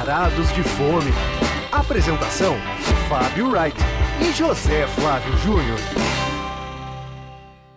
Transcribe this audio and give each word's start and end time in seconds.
Varados 0.00 0.50
de 0.54 0.62
Fome. 0.62 1.12
Apresentação: 1.70 2.56
Fábio 3.06 3.50
Wright 3.50 3.76
e 4.26 4.32
José 4.32 4.86
Flávio 4.86 5.36
Júnior. 5.36 5.78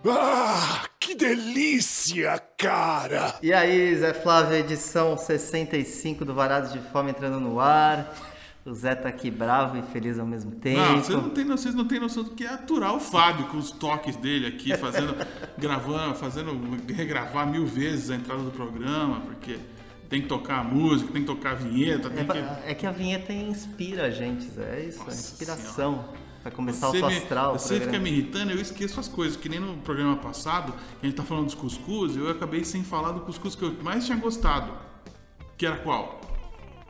Ah, 0.08 0.84
que 0.98 1.14
delícia, 1.14 2.42
cara! 2.56 3.34
E 3.42 3.52
aí, 3.52 3.94
Zé 3.96 4.14
Flávio, 4.14 4.56
edição 4.56 5.18
65 5.18 6.24
do 6.24 6.32
Varados 6.32 6.72
de 6.72 6.78
Fome 6.78 7.10
entrando 7.10 7.38
no 7.38 7.60
ar. 7.60 8.14
O 8.64 8.72
Zé 8.72 8.94
tá 8.94 9.10
aqui 9.10 9.30
bravo 9.30 9.76
e 9.76 9.82
feliz 9.82 10.18
ao 10.18 10.24
mesmo 10.24 10.52
tempo. 10.52 10.80
Não, 10.80 11.02
vocês 11.02 11.22
não 11.22 11.28
têm, 11.28 11.44
vocês 11.44 11.74
não 11.74 11.86
têm 11.86 12.00
noção 12.00 12.22
do 12.22 12.30
que 12.30 12.44
é 12.44 12.48
aturar 12.48 12.94
o 12.94 13.00
Fábio 13.00 13.48
com 13.48 13.58
os 13.58 13.70
toques 13.70 14.16
dele 14.16 14.46
aqui, 14.46 14.74
fazendo, 14.78 15.14
gravando, 15.58 16.14
fazendo, 16.14 16.58
regravar 16.90 17.46
mil 17.46 17.66
vezes 17.66 18.08
a 18.08 18.14
entrada 18.14 18.42
do 18.42 18.50
programa, 18.50 19.20
porque 19.20 19.58
tem 20.08 20.22
que 20.22 20.28
tocar 20.28 20.60
a 20.60 20.64
música, 20.64 21.12
tem 21.12 21.22
que 21.22 21.26
tocar 21.26 21.52
a 21.52 21.54
vinheta, 21.54 22.10
tem 22.10 22.24
é, 22.24 22.26
que... 22.26 22.70
é 22.70 22.74
que 22.74 22.86
a 22.86 22.90
vinheta 22.90 23.32
inspira 23.32 24.06
a 24.06 24.10
gente, 24.10 24.44
Zé. 24.44 24.80
É 24.80 24.84
isso, 24.86 25.00
é 25.02 25.04
Nossa 25.04 25.32
inspiração. 25.32 26.04
Vai 26.42 26.52
começar 26.52 26.88
Você, 26.88 27.00
o 27.00 27.06
me, 27.06 27.16
astral. 27.16 27.58
você 27.58 27.80
fica 27.80 27.98
me 27.98 28.10
irritando, 28.10 28.52
eu 28.52 28.60
esqueço 28.60 29.00
as 29.00 29.08
coisas. 29.08 29.34
Que 29.34 29.48
nem 29.48 29.58
no 29.58 29.78
programa 29.78 30.16
passado, 30.16 30.72
que 31.00 31.06
a 31.06 31.08
gente 31.08 31.16
tá 31.16 31.22
falando 31.22 31.46
dos 31.46 31.54
cuscuz, 31.54 32.16
eu 32.16 32.28
acabei 32.30 32.62
sem 32.64 32.84
falar 32.84 33.12
do 33.12 33.20
cuscuz 33.20 33.54
que 33.54 33.62
eu 33.62 33.74
mais 33.82 34.04
tinha 34.04 34.18
gostado. 34.18 34.72
Que 35.56 35.64
era 35.64 35.76
qual? 35.76 36.20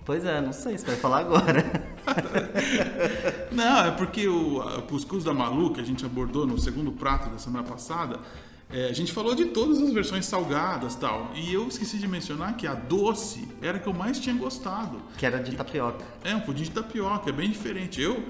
Pois 0.05 0.25
é, 0.25 0.41
não 0.41 0.53
sei, 0.53 0.77
você 0.77 0.87
vai 0.87 0.97
falar 0.97 1.19
agora. 1.21 1.95
Não, 3.51 3.87
é 3.87 3.91
porque 3.93 4.29
o, 4.29 4.59
o 4.59 4.83
cuscuz 4.83 5.25
da 5.25 5.33
Malu, 5.33 5.73
que 5.73 5.81
a 5.81 5.85
gente 5.85 6.05
abordou 6.05 6.47
no 6.47 6.59
segundo 6.59 6.93
prato 6.93 7.31
da 7.31 7.39
semana 7.39 7.67
passada, 7.67 8.21
é, 8.71 8.87
a 8.89 8.93
gente 8.93 9.13
falou 9.13 9.35
de 9.35 9.47
todas 9.47 9.81
as 9.81 9.93
versões 9.93 10.27
salgadas 10.27 10.95
tal. 10.97 11.31
E 11.35 11.53
eu 11.53 11.69
esqueci 11.69 11.99
de 11.99 12.09
mencionar 12.09 12.57
que 12.57 12.67
a 12.67 12.75
doce 12.75 13.47
era 13.63 13.77
a 13.79 13.81
que 13.81 13.87
eu 13.87 13.93
mais 13.95 14.19
tinha 14.19 14.35
gostado. 14.35 15.01
que 15.17 15.25
era 15.25 15.39
de 15.43 15.55
tapioca. 15.55 16.05
É, 16.25 16.35
um 16.35 16.41
pudim 16.41 16.65
de 16.65 16.71
tapioca, 16.73 17.31
é 17.31 17.33
bem 17.33 17.49
diferente. 17.51 18.01
Eu 18.01 18.25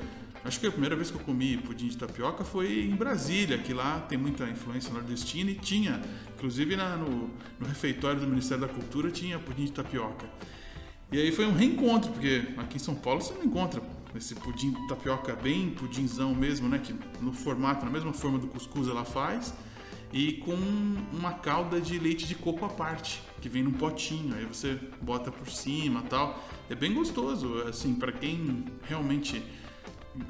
acho 0.44 0.60
que 0.60 0.66
a 0.66 0.70
primeira 0.70 0.94
vez 0.94 1.10
que 1.10 1.16
eu 1.16 1.20
comi 1.22 1.56
pudim 1.56 1.88
de 1.88 1.96
tapioca 1.96 2.44
foi 2.44 2.82
em 2.84 2.94
Brasília, 2.94 3.56
que 3.58 3.72
lá 3.72 4.00
tem 4.08 4.18
muita 4.18 4.44
influência 4.44 4.92
nordestina 4.92 5.50
e 5.50 5.54
tinha, 5.54 6.02
inclusive 6.36 6.76
na- 6.76 6.96
no, 6.96 7.30
no 7.58 7.66
refeitório 7.66 8.20
do 8.20 8.26
Ministério 8.26 8.66
da 8.66 8.72
Cultura 8.72 9.10
tinha 9.10 9.38
pudim 9.38 9.64
de 9.64 9.72
tapioca. 9.72 10.26
E 11.10 11.18
aí 11.18 11.30
foi 11.32 11.46
um 11.46 11.52
reencontro, 11.54 12.10
porque 12.12 12.42
aqui 12.58 12.76
em 12.76 12.80
São 12.80 12.94
Paulo 12.94 13.22
você 13.22 13.32
não 13.34 13.44
encontra 13.44 13.80
esse 14.16 14.34
pudim 14.34 14.72
de 14.72 14.88
tapioca 14.88 15.34
bem 15.34 15.70
pudinzão 15.70 16.34
mesmo, 16.34 16.68
né? 16.68 16.78
Que 16.78 16.94
no 17.22 17.32
formato, 17.32 17.84
na 17.84 17.90
mesma 17.90 18.12
forma 18.12 18.38
do 18.38 18.46
cuscuz 18.48 18.88
ela 18.88 19.04
faz. 19.04 19.54
E 20.14 20.34
com 20.34 20.54
uma 21.12 21.32
calda 21.32 21.80
de 21.80 21.98
leite 21.98 22.24
de 22.24 22.36
coco 22.36 22.64
à 22.64 22.68
parte, 22.68 23.20
que 23.40 23.48
vem 23.48 23.64
num 23.64 23.72
potinho. 23.72 24.32
Aí 24.36 24.44
você 24.44 24.78
bota 25.02 25.32
por 25.32 25.50
cima 25.50 26.02
tal. 26.02 26.40
É 26.70 26.74
bem 26.76 26.94
gostoso, 26.94 27.64
assim, 27.68 27.96
para 27.96 28.12
quem 28.12 28.64
realmente 28.84 29.44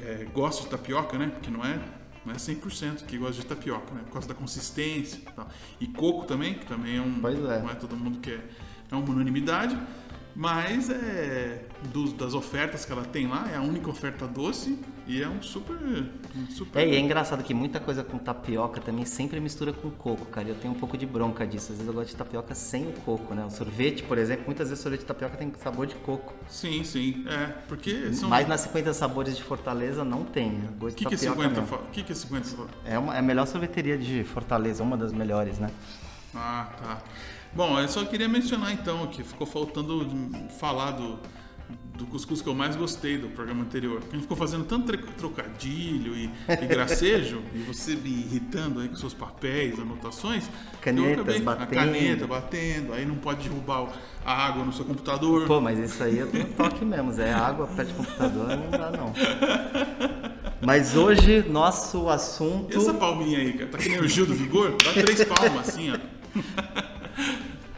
é, 0.00 0.26
gosta 0.32 0.62
de 0.62 0.70
tapioca, 0.70 1.18
né? 1.18 1.26
Porque 1.26 1.50
não 1.50 1.62
é, 1.62 1.78
não 2.24 2.32
é 2.32 2.36
100% 2.36 3.04
que 3.04 3.18
gosta 3.18 3.42
de 3.42 3.46
tapioca, 3.46 3.92
né? 3.92 4.00
Por 4.06 4.12
causa 4.14 4.26
da 4.26 4.32
consistência 4.32 5.18
e 5.18 5.32
tal. 5.32 5.50
E 5.78 5.86
coco 5.86 6.24
também, 6.24 6.54
que 6.54 6.64
também 6.64 6.96
é 6.96 7.02
um... 7.02 7.20
Pois 7.20 7.38
é. 7.38 7.60
Não 7.60 7.68
é 7.68 7.74
todo 7.74 7.94
mundo 7.94 8.20
que 8.20 8.30
é, 8.30 8.40
é 8.90 8.96
uma 8.96 9.06
unanimidade. 9.10 9.78
Mas 10.34 10.88
é 10.88 11.62
dos, 11.92 12.14
das 12.14 12.32
ofertas 12.32 12.86
que 12.86 12.90
ela 12.90 13.04
tem 13.04 13.26
lá, 13.26 13.50
é 13.52 13.56
a 13.56 13.60
única 13.60 13.90
oferta 13.90 14.26
doce 14.26 14.78
e 15.06 15.22
é 15.22 15.28
um 15.28 15.42
super. 15.42 15.76
Um 16.34 16.50
super 16.50 16.80
É, 16.80 16.88
e 16.88 16.96
é 16.96 16.98
engraçado 16.98 17.42
que 17.44 17.52
muita 17.52 17.78
coisa 17.78 18.02
com 18.02 18.18
tapioca 18.18 18.80
também 18.80 19.04
sempre 19.04 19.38
mistura 19.40 19.72
com 19.72 19.90
coco, 19.90 20.24
cara. 20.26 20.48
Eu 20.48 20.54
tenho 20.54 20.72
um 20.72 20.76
pouco 20.78 20.96
de 20.96 21.04
bronca 21.06 21.46
disso. 21.46 21.72
Às 21.72 21.78
vezes 21.78 21.86
eu 21.86 21.92
gosto 21.92 22.08
de 22.10 22.16
tapioca 22.16 22.54
sem 22.54 22.88
o 22.88 22.92
coco, 22.92 23.34
né? 23.34 23.44
O 23.44 23.50
sorvete, 23.50 24.02
por 24.02 24.16
exemplo, 24.18 24.44
muitas 24.46 24.68
vezes 24.70 24.82
sorvete 24.82 25.00
de 25.00 25.06
tapioca 25.06 25.36
tem 25.36 25.52
sabor 25.62 25.86
de 25.86 25.94
coco. 25.96 26.32
Sim, 26.48 26.82
sim. 26.84 27.24
É, 27.28 27.46
porque 27.68 28.12
são. 28.12 28.28
Mas 28.28 28.48
nas 28.48 28.62
50 28.62 28.92
sabores 28.94 29.36
de 29.36 29.42
Fortaleza 29.42 30.04
não 30.04 30.24
tem. 30.24 30.50
né? 30.52 30.68
O 30.80 30.86
que, 30.86 31.04
que 31.04 31.14
é 31.14 31.18
tapioca 31.18 31.34
50? 31.42 31.48
mesmo. 31.60 31.66
fa- 31.66 31.76
O 31.84 31.90
que, 31.90 32.02
que 32.02 32.12
é 32.12 32.14
50? 32.14 32.48
fa- 32.48 32.66
É, 32.84 32.98
uma, 32.98 33.14
é 33.14 33.18
a 33.18 33.22
melhor 33.22 33.46
sorveteria 33.46 33.98
de 33.98 34.24
Fortaleza, 34.24 34.82
uma 34.82 34.96
das 34.96 35.12
melhores, 35.12 35.58
né? 35.58 35.70
Ah, 36.34 36.68
tá. 36.82 37.02
Bom, 37.52 37.78
eu 37.78 37.88
só 37.88 38.04
queria 38.04 38.28
mencionar 38.28 38.72
então 38.72 39.06
que 39.06 39.22
ficou 39.22 39.46
faltando 39.46 40.04
falar 40.58 40.90
do, 40.92 41.20
do 41.96 42.06
cuscuz 42.06 42.42
que 42.42 42.48
eu 42.48 42.54
mais 42.54 42.74
gostei 42.74 43.16
do 43.16 43.28
programa 43.28 43.62
anterior. 43.62 44.02
A 44.08 44.12
gente 44.12 44.22
ficou 44.22 44.36
fazendo 44.36 44.64
tanto 44.64 44.96
trocadilho 45.16 46.14
e, 46.16 46.28
e 46.48 46.66
gracejo, 46.66 47.40
e 47.54 47.58
você 47.58 47.94
me 47.94 48.10
irritando 48.10 48.80
aí 48.80 48.88
com 48.88 48.96
seus 48.96 49.14
papéis, 49.14 49.78
anotações. 49.78 50.44
Canetas 50.80 51.36
A 51.36 51.40
batendo. 51.40 51.70
caneta 51.70 52.26
batendo, 52.26 52.92
aí 52.92 53.06
não 53.06 53.14
pode 53.14 53.48
derrubar 53.48 53.92
a 54.24 54.46
água 54.46 54.64
no 54.64 54.72
seu 54.72 54.84
computador. 54.84 55.46
Pô, 55.46 55.60
mas 55.60 55.78
isso 55.78 56.02
aí 56.02 56.18
eu 56.18 56.26
tenho 56.26 56.46
toque 56.46 56.84
mesmo. 56.84 57.12
Zé 57.12 57.32
água 57.32 57.66
perto 57.68 57.88
de 57.88 57.94
computador 57.94 58.48
não 58.48 58.70
dá, 58.70 58.90
não. 58.90 59.12
Mas 60.60 60.96
hoje, 60.96 61.44
nosso 61.48 62.08
assunto. 62.08 62.76
Essa 62.76 62.94
palminha 62.94 63.38
aí, 63.38 63.52
cara? 63.52 63.70
Tá 63.70 63.78
que 63.78 63.88
nem 63.88 64.00
o 64.00 64.08
Gil 64.08 64.26
do 64.26 64.34
Vigor? 64.34 64.74
Dá 64.82 64.92
três 64.92 65.24
palmas 65.24 65.68
assim, 65.68 65.92
ó. 65.92 65.98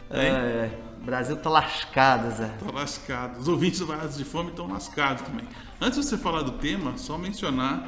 É, 0.09 0.69
Brasil 1.07 1.37
tá 1.37 1.49
lascado, 1.49 2.35
Zé. 2.35 2.49
Tô 2.59 2.69
lascado. 2.69 3.39
Os 3.39 3.47
ouvintes 3.47 3.79
do 3.79 3.85
Varados 3.87 4.17
de 4.17 4.25
Fome 4.25 4.49
estão 4.49 4.67
lascados 4.67 5.21
também. 5.23 5.45
Antes 5.79 5.99
de 6.01 6.05
você 6.05 6.17
falar 6.17 6.41
do 6.41 6.51
tema, 6.51 6.97
só 6.97 7.17
mencionar 7.17 7.87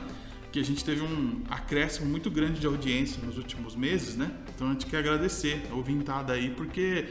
que 0.53 0.57
a 0.59 0.63
gente 0.63 0.85
teve 0.85 1.01
um 1.01 1.41
acréscimo 1.49 2.07
muito 2.09 2.31
grande 2.31 2.61
de 2.61 2.65
audiência 2.65 3.19
nos 3.21 3.37
últimos 3.37 3.75
meses, 3.75 4.15
né? 4.15 4.31
Então 4.55 4.67
a 4.67 4.71
gente 4.71 4.85
quer 4.85 4.99
agradecer 4.99 5.67
a 5.69 5.75
ouvintada 5.75 6.31
aí, 6.31 6.49
porque 6.51 7.09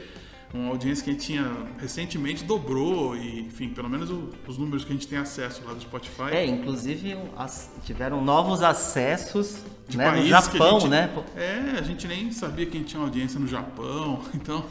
uma 0.51 0.69
audiência 0.71 1.03
que 1.03 1.11
a 1.11 1.13
gente 1.13 1.25
tinha 1.27 1.45
recentemente 1.77 2.43
dobrou 2.43 3.15
e, 3.15 3.41
enfim, 3.41 3.69
pelo 3.69 3.87
menos 3.87 4.09
o- 4.09 4.29
os 4.47 4.57
números 4.57 4.83
que 4.83 4.91
a 4.91 4.95
gente 4.95 5.07
tem 5.07 5.19
acesso 5.19 5.61
lá 5.63 5.73
do 5.75 5.79
Spotify. 5.81 6.31
É, 6.31 6.43
inclusive 6.47 7.15
as- 7.37 7.69
tiveram 7.85 8.19
novos 8.25 8.63
acessos 8.63 9.59
de 9.87 9.95
né, 9.95 10.09
no 10.09 10.25
Japão, 10.25 10.79
gente- 10.79 10.89
né? 10.89 11.09
É, 11.35 11.77
a 11.77 11.83
gente 11.83 12.07
nem 12.07 12.31
sabia 12.31 12.65
que 12.65 12.75
a 12.75 12.79
gente 12.79 12.89
tinha 12.89 13.01
audiência 13.03 13.39
no 13.39 13.47
Japão, 13.47 14.21
então 14.33 14.65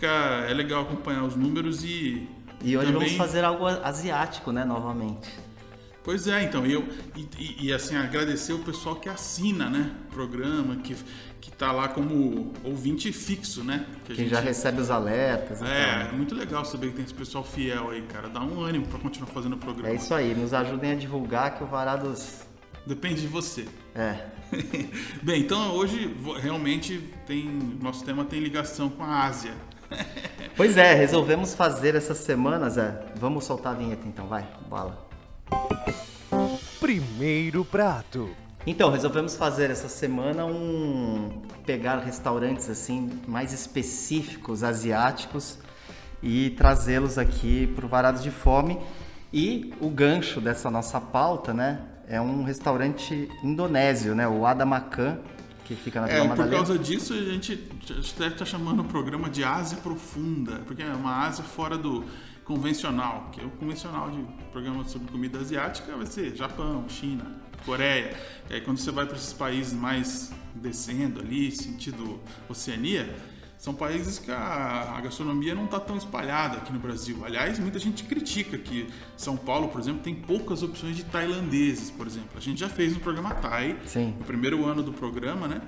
fica, 0.00 0.46
é 0.48 0.54
legal 0.54 0.82
acompanhar 0.82 1.24
os 1.24 1.36
números 1.36 1.84
e. 1.84 2.26
E 2.62 2.76
hoje 2.76 2.86
também- 2.92 3.08
vamos 3.08 3.12
fazer 3.16 3.44
algo 3.44 3.66
asiático, 3.66 4.50
né, 4.52 4.64
novamente. 4.64 5.28
Pois 6.02 6.26
é, 6.26 6.42
então, 6.42 6.66
e 6.66 6.72
eu 6.72 6.86
e, 7.14 7.28
e- 7.38 7.66
e, 7.66 7.72
assim, 7.72 7.94
agradecer 7.96 8.54
o 8.54 8.58
pessoal 8.60 8.96
que 8.96 9.08
assina, 9.08 9.68
né, 9.68 9.90
o 10.08 10.14
programa, 10.14 10.76
que, 10.76 10.96
que 11.40 11.50
tá 11.52 11.72
lá 11.72 11.88
como 11.88 12.52
ouvinte 12.64 13.12
fixo, 13.12 13.62
né? 13.62 13.84
Que 14.06 14.14
Quem 14.14 14.28
já 14.28 14.40
recebe 14.40 14.80
os 14.80 14.90
alertas. 14.90 15.60
É, 15.62 16.08
é 16.10 16.12
muito 16.12 16.34
legal 16.34 16.64
saber 16.64 16.88
que 16.88 16.94
tem 16.94 17.04
esse 17.04 17.14
pessoal 17.14 17.44
fiel 17.44 17.90
aí, 17.90 18.02
cara. 18.02 18.28
Dá 18.28 18.40
um 18.40 18.60
ânimo 18.62 18.86
pra 18.86 18.98
continuar 18.98 19.28
fazendo 19.30 19.54
o 19.54 19.58
programa. 19.58 19.90
É 19.90 19.94
isso 19.94 20.12
aí, 20.14 20.34
nos 20.34 20.54
ajudem 20.54 20.92
a 20.92 20.94
divulgar 20.94 21.56
que 21.56 21.62
o 21.64 21.66
Varados. 21.66 22.40
Depende 22.86 23.20
de 23.20 23.26
você. 23.26 23.66
É. 23.94 24.24
Bem, 25.22 25.42
então 25.42 25.72
hoje 25.74 26.14
realmente 26.42 26.98
tem. 27.26 27.44
Nosso 27.80 28.04
tema 28.04 28.24
tem 28.24 28.40
ligação 28.40 28.88
com 28.88 29.02
a 29.04 29.24
Ásia. 29.24 29.52
Pois 30.56 30.76
é, 30.76 30.92
resolvemos 30.92 31.54
fazer 31.54 31.94
essa 31.94 32.14
semana, 32.14 32.68
Zé. 32.68 32.94
Vamos 33.16 33.44
soltar 33.44 33.72
a 33.72 33.76
vinheta 33.76 34.06
então, 34.06 34.26
vai, 34.26 34.46
bala. 34.68 35.08
Primeiro 36.78 37.64
prato. 37.64 38.28
Então, 38.66 38.90
resolvemos 38.90 39.36
fazer 39.36 39.70
essa 39.70 39.88
semana 39.88 40.44
um 40.44 41.40
pegar 41.64 42.00
restaurantes 42.00 42.68
assim 42.68 43.10
mais 43.26 43.54
específicos 43.54 44.62
asiáticos 44.62 45.58
e 46.22 46.50
trazê-los 46.50 47.16
aqui 47.16 47.66
para 47.68 47.86
o 47.86 47.88
Varados 47.88 48.22
de 48.22 48.30
Fome. 48.30 48.78
E 49.32 49.72
o 49.80 49.88
gancho 49.88 50.42
dessa 50.42 50.70
nossa 50.70 51.00
pauta, 51.00 51.54
né, 51.54 51.80
é 52.06 52.20
um 52.20 52.42
restaurante 52.42 53.30
indonésio, 53.42 54.14
né, 54.14 54.28
o 54.28 54.44
Adamakan, 54.44 55.20
que 55.76 55.76
fica 55.76 56.00
na 56.00 56.08
É, 56.08 56.26
por 56.28 56.50
causa 56.50 56.76
disso 56.76 57.14
a 57.14 57.16
gente 57.16 57.68
até 58.14 58.26
está 58.26 58.44
chamando 58.44 58.80
o 58.80 58.84
programa 58.84 59.30
de 59.30 59.44
Ásia 59.44 59.78
Profunda, 59.78 60.60
porque 60.66 60.82
é 60.82 60.92
uma 60.92 61.24
Ásia 61.24 61.44
fora 61.44 61.78
do 61.78 62.04
convencional, 62.44 63.28
que 63.32 63.40
é 63.40 63.44
o 63.44 63.50
convencional 63.50 64.10
de 64.10 64.20
programa 64.50 64.84
sobre 64.84 65.10
comida 65.12 65.38
asiática 65.38 65.96
vai 65.96 66.06
ser 66.06 66.34
Japão, 66.34 66.84
China, 66.88 67.24
Coreia. 67.64 68.16
E 68.48 68.54
aí 68.54 68.60
quando 68.60 68.78
você 68.78 68.90
vai 68.90 69.06
para 69.06 69.16
esses 69.16 69.32
países 69.32 69.72
mais 69.72 70.32
descendo 70.54 71.20
ali, 71.20 71.52
sentido 71.52 72.18
Oceania, 72.48 73.14
são 73.60 73.74
países 73.74 74.18
que 74.18 74.30
a, 74.30 74.94
a 74.96 75.00
gastronomia 75.02 75.54
não 75.54 75.66
está 75.66 75.78
tão 75.78 75.98
espalhada 75.98 76.56
aqui 76.56 76.72
no 76.72 76.78
Brasil. 76.78 77.22
Aliás, 77.26 77.58
muita 77.58 77.78
gente 77.78 78.04
critica 78.04 78.56
que 78.56 78.88
São 79.18 79.36
Paulo, 79.36 79.68
por 79.68 79.78
exemplo, 79.78 80.00
tem 80.02 80.14
poucas 80.14 80.62
opções 80.62 80.96
de 80.96 81.04
tailandeses, 81.04 81.90
por 81.90 82.06
exemplo. 82.06 82.30
A 82.36 82.40
gente 82.40 82.58
já 82.58 82.70
fez 82.70 82.96
um 82.96 82.98
programa 82.98 83.34
Thai, 83.34 83.76
Sim. 83.84 84.14
no 84.18 84.24
primeiro 84.24 84.64
ano 84.64 84.82
do 84.82 84.94
programa, 84.94 85.46
né? 85.46 85.60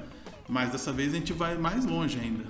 Mas 0.49 0.73
dessa 0.73 0.91
vez 0.91 1.13
a 1.13 1.17
gente 1.19 1.35
vai 1.35 1.59
mais 1.59 1.85
longe 1.85 2.19
ainda. 2.19 2.45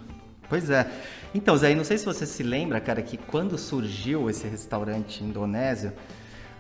Pois 0.48 0.70
é. 0.70 0.88
Então, 1.34 1.56
Zé, 1.56 1.74
não 1.74 1.82
sei 1.82 1.98
se 1.98 2.04
você 2.04 2.24
se 2.24 2.44
lembra, 2.44 2.80
cara, 2.80 3.02
que 3.02 3.16
quando 3.16 3.58
surgiu 3.58 4.30
esse 4.30 4.46
restaurante 4.46 5.24
indonésio, 5.24 5.92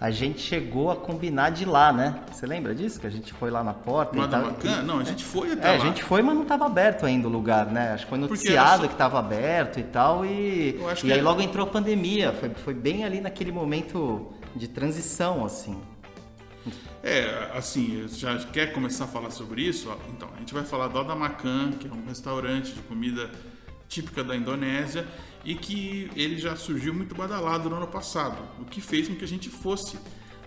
a 0.04 0.10
gente 0.10 0.40
chegou 0.40 0.90
a 0.90 0.96
combinar 0.96 1.50
de 1.50 1.64
lá, 1.64 1.92
né? 1.92 2.16
Você 2.32 2.44
lembra 2.44 2.74
disso? 2.74 2.98
Que 2.98 3.06
a 3.06 3.10
gente 3.10 3.32
foi 3.32 3.52
lá 3.52 3.62
na 3.62 3.72
porta 3.72 4.18
e 4.18 4.28
tal. 4.28 4.42
Macan? 4.46 4.82
Não, 4.82 4.98
a 4.98 5.04
gente 5.04 5.24
foi 5.24 5.52
até 5.52 5.68
É, 5.68 5.74
a 5.76 5.78
lá. 5.78 5.84
gente 5.86 6.02
foi, 6.02 6.20
mas 6.22 6.34
não 6.34 6.42
estava 6.42 6.66
aberto 6.66 7.06
ainda 7.06 7.28
o 7.28 7.30
lugar, 7.30 7.66
né? 7.66 7.92
Acho 7.92 8.02
que 8.04 8.10
foi 8.10 8.18
noticiado 8.18 8.82
só- 8.82 8.86
que 8.88 8.94
estava 8.94 9.20
aberto 9.20 9.78
e 9.78 9.84
tal, 9.84 10.26
e, 10.26 10.76
e 11.04 11.12
aí 11.12 11.20
é- 11.20 11.22
logo 11.22 11.40
entrou 11.40 11.64
a 11.64 11.70
pandemia. 11.70 12.32
Foi, 12.32 12.50
foi 12.50 12.74
bem 12.74 13.04
ali 13.04 13.20
naquele 13.20 13.52
momento 13.52 14.32
de 14.56 14.66
transição, 14.66 15.44
assim. 15.44 15.80
É, 17.02 17.50
assim, 17.54 18.04
já 18.08 18.36
quer 18.38 18.72
começar 18.72 19.04
a 19.04 19.08
falar 19.08 19.30
sobre 19.30 19.62
isso? 19.62 19.88
Então, 20.10 20.28
a 20.36 20.38
gente 20.40 20.52
vai 20.52 20.64
falar 20.64 20.88
do 20.88 20.98
Adamacan, 20.98 21.72
que 21.78 21.86
é 21.86 21.90
um 21.92 22.06
restaurante 22.08 22.72
de 22.72 22.80
comida 22.82 23.30
típica 23.88 24.24
da 24.24 24.34
Indonésia 24.36 25.06
e 25.44 25.54
que 25.54 26.10
ele 26.14 26.38
já 26.38 26.56
surgiu 26.56 26.94
muito 26.94 27.14
badalado 27.14 27.68
no 27.68 27.76
ano 27.76 27.88
passado, 27.88 28.38
o 28.60 28.64
que 28.64 28.80
fez 28.80 29.08
com 29.08 29.14
que 29.14 29.24
a 29.24 29.28
gente 29.28 29.48
fosse 29.48 29.98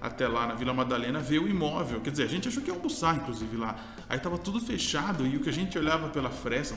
até 0.01 0.27
lá 0.27 0.47
na 0.47 0.53
Vila 0.53 0.73
Madalena 0.73 1.19
ver 1.19 1.39
o 1.39 1.47
imóvel. 1.47 1.99
Quer 2.01 2.11
dizer, 2.11 2.23
a 2.23 2.27
gente 2.27 2.47
achou 2.47 2.61
que 2.61 2.69
ia 2.69 2.75
almoçar, 2.75 3.15
inclusive, 3.15 3.57
lá. 3.57 3.75
Aí 4.07 4.19
tava 4.19 4.37
tudo 4.37 4.59
fechado 4.59 5.25
e 5.25 5.35
o 5.35 5.39
que 5.39 5.49
a 5.49 5.53
gente 5.53 5.77
olhava 5.77 6.09
pela 6.09 6.29
fresta 6.29 6.75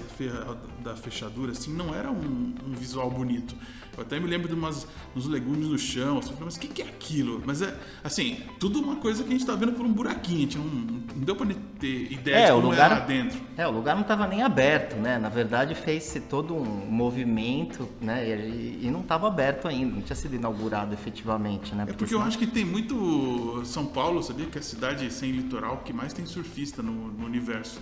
da 0.83 0.97
fechadura, 0.97 1.53
assim, 1.53 1.73
não 1.75 1.95
era 1.95 2.11
um, 2.11 2.55
um 2.67 2.73
visual 2.73 3.11
bonito. 3.11 3.55
Eu 3.99 4.03
até 4.03 4.21
me 4.21 4.29
lembro 4.29 4.47
de 4.49 4.55
umas, 4.55 4.87
uns 5.17 5.27
legumes 5.27 5.67
no 5.67 5.77
chão, 5.77 6.19
assim, 6.19 6.33
mas 6.41 6.55
o 6.55 6.61
que, 6.61 6.69
que 6.69 6.83
é 6.83 6.87
aquilo? 6.87 7.43
Mas 7.45 7.61
é, 7.61 7.77
assim, 8.05 8.39
tudo 8.61 8.79
uma 8.81 8.95
coisa 8.97 9.25
que 9.25 9.29
a 9.29 9.33
gente 9.33 9.45
tá 9.45 9.57
vendo 9.57 9.73
por 9.73 9.85
um 9.85 9.93
buraquinho, 9.93 10.39
a 10.39 10.41
gente 10.43 10.57
não, 10.59 10.65
não 10.67 11.25
deu 11.25 11.35
pra 11.35 11.47
ter 11.81 12.13
ideia 12.13 12.37
É, 12.37 12.47
de 12.47 12.53
o 12.53 12.55
como 12.57 12.69
lugar- 12.71 12.91
era 12.93 13.01
lá 13.01 13.07
dentro. 13.07 13.41
É, 13.57 13.67
o 13.67 13.71
lugar 13.73 13.97
não 13.97 14.03
estava 14.03 14.27
nem 14.29 14.43
aberto, 14.43 14.95
né? 14.97 15.19
Na 15.19 15.29
verdade, 15.29 15.75
fez-se 15.75 16.21
todo 16.21 16.55
um 16.55 16.65
movimento, 16.89 17.89
né? 18.01 18.25
E, 18.29 18.87
e 18.87 18.91
não 18.91 19.01
estava 19.01 19.27
aberto 19.27 19.67
ainda, 19.67 19.97
não 19.97 20.03
tinha 20.03 20.15
sido 20.15 20.37
inaugurado 20.37 20.95
efetivamente, 20.95 21.75
né? 21.75 21.85
É 21.89 21.93
porque 21.93 22.15
eu 22.15 22.23
acho 22.23 22.39
que 22.39 22.47
tem 22.47 22.65
muito. 22.65 23.63
São 23.65 23.85
Paulo, 23.85 24.23
sabia 24.23 24.47
que 24.47 24.59
é 24.59 24.61
a 24.61 24.65
cidade 24.65 25.11
sem 25.13 25.33
litoral 25.33 25.79
que 25.85 25.93
mais 25.93 26.13
tem 26.13 26.25
surfista 26.25 26.83
no, 26.83 26.93
no 26.93 27.27
universo. 27.27 27.81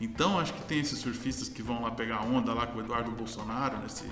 Então 0.00 0.38
acho 0.38 0.52
que 0.52 0.62
tem 0.62 0.78
esses 0.78 0.98
surfistas 1.00 1.48
que 1.48 1.60
vão 1.62 1.82
lá 1.82 1.90
pegar 1.90 2.20
onda 2.22 2.52
lá 2.54 2.66
com 2.66 2.78
o 2.78 2.82
Eduardo 2.82 3.10
Bolsonaro, 3.10 3.78
nesse, 3.82 4.04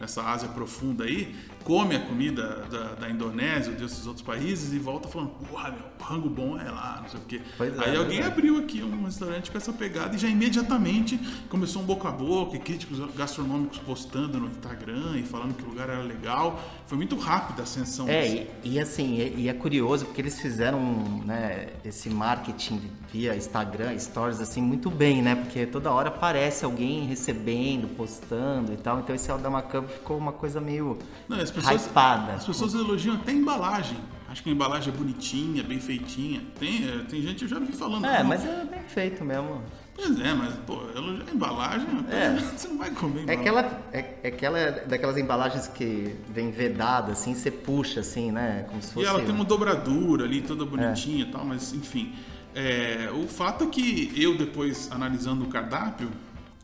nessa 0.00 0.22
Ásia 0.22 0.48
profunda 0.48 1.04
aí, 1.04 1.34
come 1.62 1.94
a 1.94 2.00
comida 2.00 2.64
da, 2.70 2.94
da 2.94 3.10
Indonésia, 3.10 3.72
desses 3.72 4.06
outros 4.06 4.24
países 4.24 4.72
e 4.72 4.78
volta 4.78 5.08
falando, 5.08 5.28
porra, 5.48 5.70
meu, 5.70 5.82
o 6.00 6.02
rango 6.02 6.30
bom 6.30 6.58
é 6.58 6.70
lá, 6.70 7.00
não 7.02 7.08
sei 7.08 7.20
o 7.20 7.22
quê. 7.24 7.42
Pois 7.58 7.78
é, 7.78 7.84
aí 7.84 7.96
alguém 7.96 8.16
verdade. 8.16 8.32
abriu 8.32 8.58
aqui 8.58 8.82
um 8.82 9.04
restaurante 9.04 9.50
com 9.50 9.58
essa 9.58 9.72
pegada 9.72 10.16
e 10.16 10.18
já 10.18 10.26
imediatamente 10.26 11.18
começou 11.50 11.82
um 11.82 11.84
boca 11.84 12.08
a 12.08 12.12
boca, 12.12 12.56
e 12.56 12.58
críticos 12.58 12.98
gastronômicos 13.14 13.78
postando 13.78 14.40
no 14.40 14.48
Instagram 14.48 15.16
e 15.16 15.22
falando 15.22 15.54
que 15.54 15.62
o 15.62 15.68
lugar 15.68 15.90
era 15.90 16.02
legal. 16.02 16.58
Foi 16.86 16.96
muito 16.96 17.16
rápida 17.16 17.60
a 17.60 17.64
ascensão. 17.64 18.08
É, 18.08 18.26
e, 18.26 18.50
e 18.64 18.80
assim, 18.80 19.18
e, 19.18 19.42
e 19.42 19.48
é 19.48 19.52
curioso 19.52 20.06
porque 20.06 20.22
eles 20.22 20.40
fizeram 20.40 20.80
né, 21.24 21.68
esse 21.84 22.08
marketing 22.08 22.80
via 23.12 23.36
Instagram, 23.36 23.98
stories, 23.98 24.40
assim, 24.40 24.62
muito 24.62 24.88
bem, 24.88 25.20
né? 25.20 25.34
Porque 25.34 25.66
toda 25.66 25.90
hora 25.90 26.08
aparece 26.08 26.64
alguém 26.64 27.06
recebendo, 27.06 27.88
postando 27.96 28.72
e 28.72 28.76
tal. 28.76 29.00
Então 29.00 29.14
esse 29.14 29.30
Aldama 29.30 29.62
Cup 29.62 29.89
ficou 29.90 30.16
uma 30.16 30.32
coisa 30.32 30.60
meio 30.60 30.98
Não, 31.28 31.38
as 31.38 31.50
pessoas, 31.50 31.84
hypada. 31.86 32.32
as 32.34 32.44
pessoas 32.46 32.74
elogiam 32.74 33.16
até 33.16 33.32
a 33.32 33.34
embalagem. 33.34 33.98
Acho 34.28 34.42
que 34.44 34.48
a 34.48 34.52
embalagem 34.52 34.94
é 34.94 34.96
bonitinha, 34.96 35.62
bem 35.62 35.80
feitinha. 35.80 36.40
Tem, 36.58 36.88
é, 36.88 36.98
tem 37.08 37.20
gente 37.20 37.42
eu 37.42 37.48
já 37.48 37.58
vi 37.58 37.72
falando. 37.72 38.04
É, 38.06 38.20
"Não, 38.22 38.28
mas 38.28 38.44
é 38.44 38.64
bem 38.64 38.82
feito 38.86 39.24
mesmo. 39.24 39.60
Pois 39.92 40.18
é, 40.20 40.32
mas, 40.32 40.54
pô, 40.66 40.80
elogiar 40.96 41.24
a 41.28 41.34
embalagem, 41.34 41.86
É. 42.08 42.30
você 42.56 42.68
não 42.68 42.78
vai 42.78 42.90
comer 42.92 43.18
É 43.28 43.34
embalagem. 43.34 43.40
aquela, 43.40 43.82
é, 43.92 44.14
é 44.22 44.28
aquela 44.28 44.70
daquelas 44.86 45.18
embalagens 45.18 45.66
que 45.66 46.14
vem 46.32 46.50
vedada, 46.52 47.12
assim, 47.12 47.34
você 47.34 47.50
puxa, 47.50 48.00
assim, 48.00 48.30
né? 48.30 48.64
Como 48.68 48.80
se 48.80 48.90
E 48.90 48.92
fosse. 48.94 49.06
ela 49.06 49.20
tem 49.20 49.34
uma 49.34 49.44
dobradura 49.44 50.24
ali, 50.24 50.40
toda 50.42 50.62
É. 50.62 50.66
bonitinha 50.66 51.24
e 51.24 51.30
tal, 51.30 51.44
mas 51.44 51.72
enfim. 51.74 52.14
É, 52.54 53.10
o 53.12 53.26
fato 53.28 53.64
é 53.64 53.66
que 53.66 54.12
eu, 54.16 54.36
depois, 54.38 54.88
analisando 54.92 55.44
o 55.44 55.48
cardápio, 55.48 56.08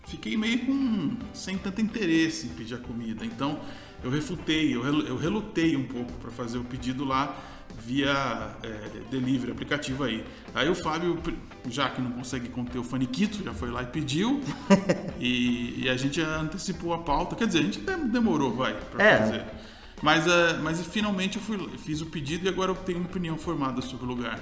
fiquei 0.06 0.37
meio 0.37 0.64
com 0.67 1.17
sem 1.32 1.56
tanto 1.58 1.81
interesse 1.81 2.47
em 2.47 2.50
pedir 2.50 2.75
a 2.75 2.79
comida. 2.79 3.25
Então, 3.25 3.58
eu 4.03 4.11
refutei, 4.11 4.75
eu, 4.75 4.82
relu- 4.82 5.06
eu 5.06 5.17
relutei 5.17 5.76
um 5.76 5.85
pouco 5.85 6.12
para 6.14 6.31
fazer 6.31 6.58
o 6.58 6.64
pedido 6.64 7.05
lá 7.05 7.37
via 7.85 8.56
é, 8.62 8.88
delivery, 9.11 9.53
aplicativo 9.53 10.05
aí. 10.05 10.25
Aí 10.55 10.69
o 10.69 10.75
Fábio, 10.75 11.20
já 11.69 11.91
que 11.91 12.00
não 12.00 12.11
consegue 12.12 12.49
conter 12.49 12.79
o 12.79 12.85
faniquito, 12.85 13.43
já 13.44 13.53
foi 13.53 13.70
lá 13.70 13.82
e 13.82 13.87
pediu. 13.87 14.41
e, 15.20 15.82
e 15.85 15.88
a 15.88 15.97
gente 15.97 16.20
antecipou 16.20 16.93
a 16.94 16.99
pauta. 16.99 17.35
Quer 17.37 17.47
dizer, 17.47 17.59
a 17.61 17.62
gente 17.62 17.81
dem- 17.81 18.09
demorou, 18.09 18.55
vai, 18.55 18.75
para 18.75 19.05
É. 19.05 19.19
fazer. 19.19 19.44
Mas, 20.02 20.26
eh, 20.26 20.59
mas 20.62 20.85
finalmente 20.87 21.37
eu 21.37 21.43
fui, 21.43 21.59
fiz 21.79 22.02
o 22.02 22.06
pedido 22.06 22.44
e 22.44 22.49
agora 22.50 22.70
eu 22.70 22.75
tenho 22.76 22.99
uma 22.99 23.06
opinião 23.06 23.38
formada 23.38 23.81
sobre 23.81 24.05
o 24.05 24.09
lugar. 24.09 24.38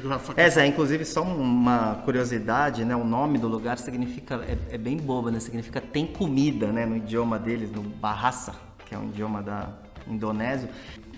Já- 0.00 0.20
É, 0.36 0.66
inclusive 0.66 1.04
só 1.04 1.22
uma 1.22 1.96
curiosidade, 2.04 2.84
né? 2.84 2.96
O 2.96 3.04
nome 3.04 3.38
do 3.38 3.48
lugar 3.48 3.78
significa, 3.78 4.36
é, 4.36 4.74
é 4.74 4.78
bem 4.78 4.96
boba, 4.96 5.30
né? 5.30 5.38
Significa 5.40 5.80
tem 5.80 6.06
comida, 6.06 6.68
né? 6.72 6.86
No 6.86 6.96
idioma 6.96 7.38
deles, 7.38 7.70
no 7.70 7.82
Bahasa, 7.82 8.54
que 8.86 8.94
é 8.94 8.98
um 8.98 9.04
idioma 9.08 9.42
da 9.42 9.68
Indonésia. 10.06 10.70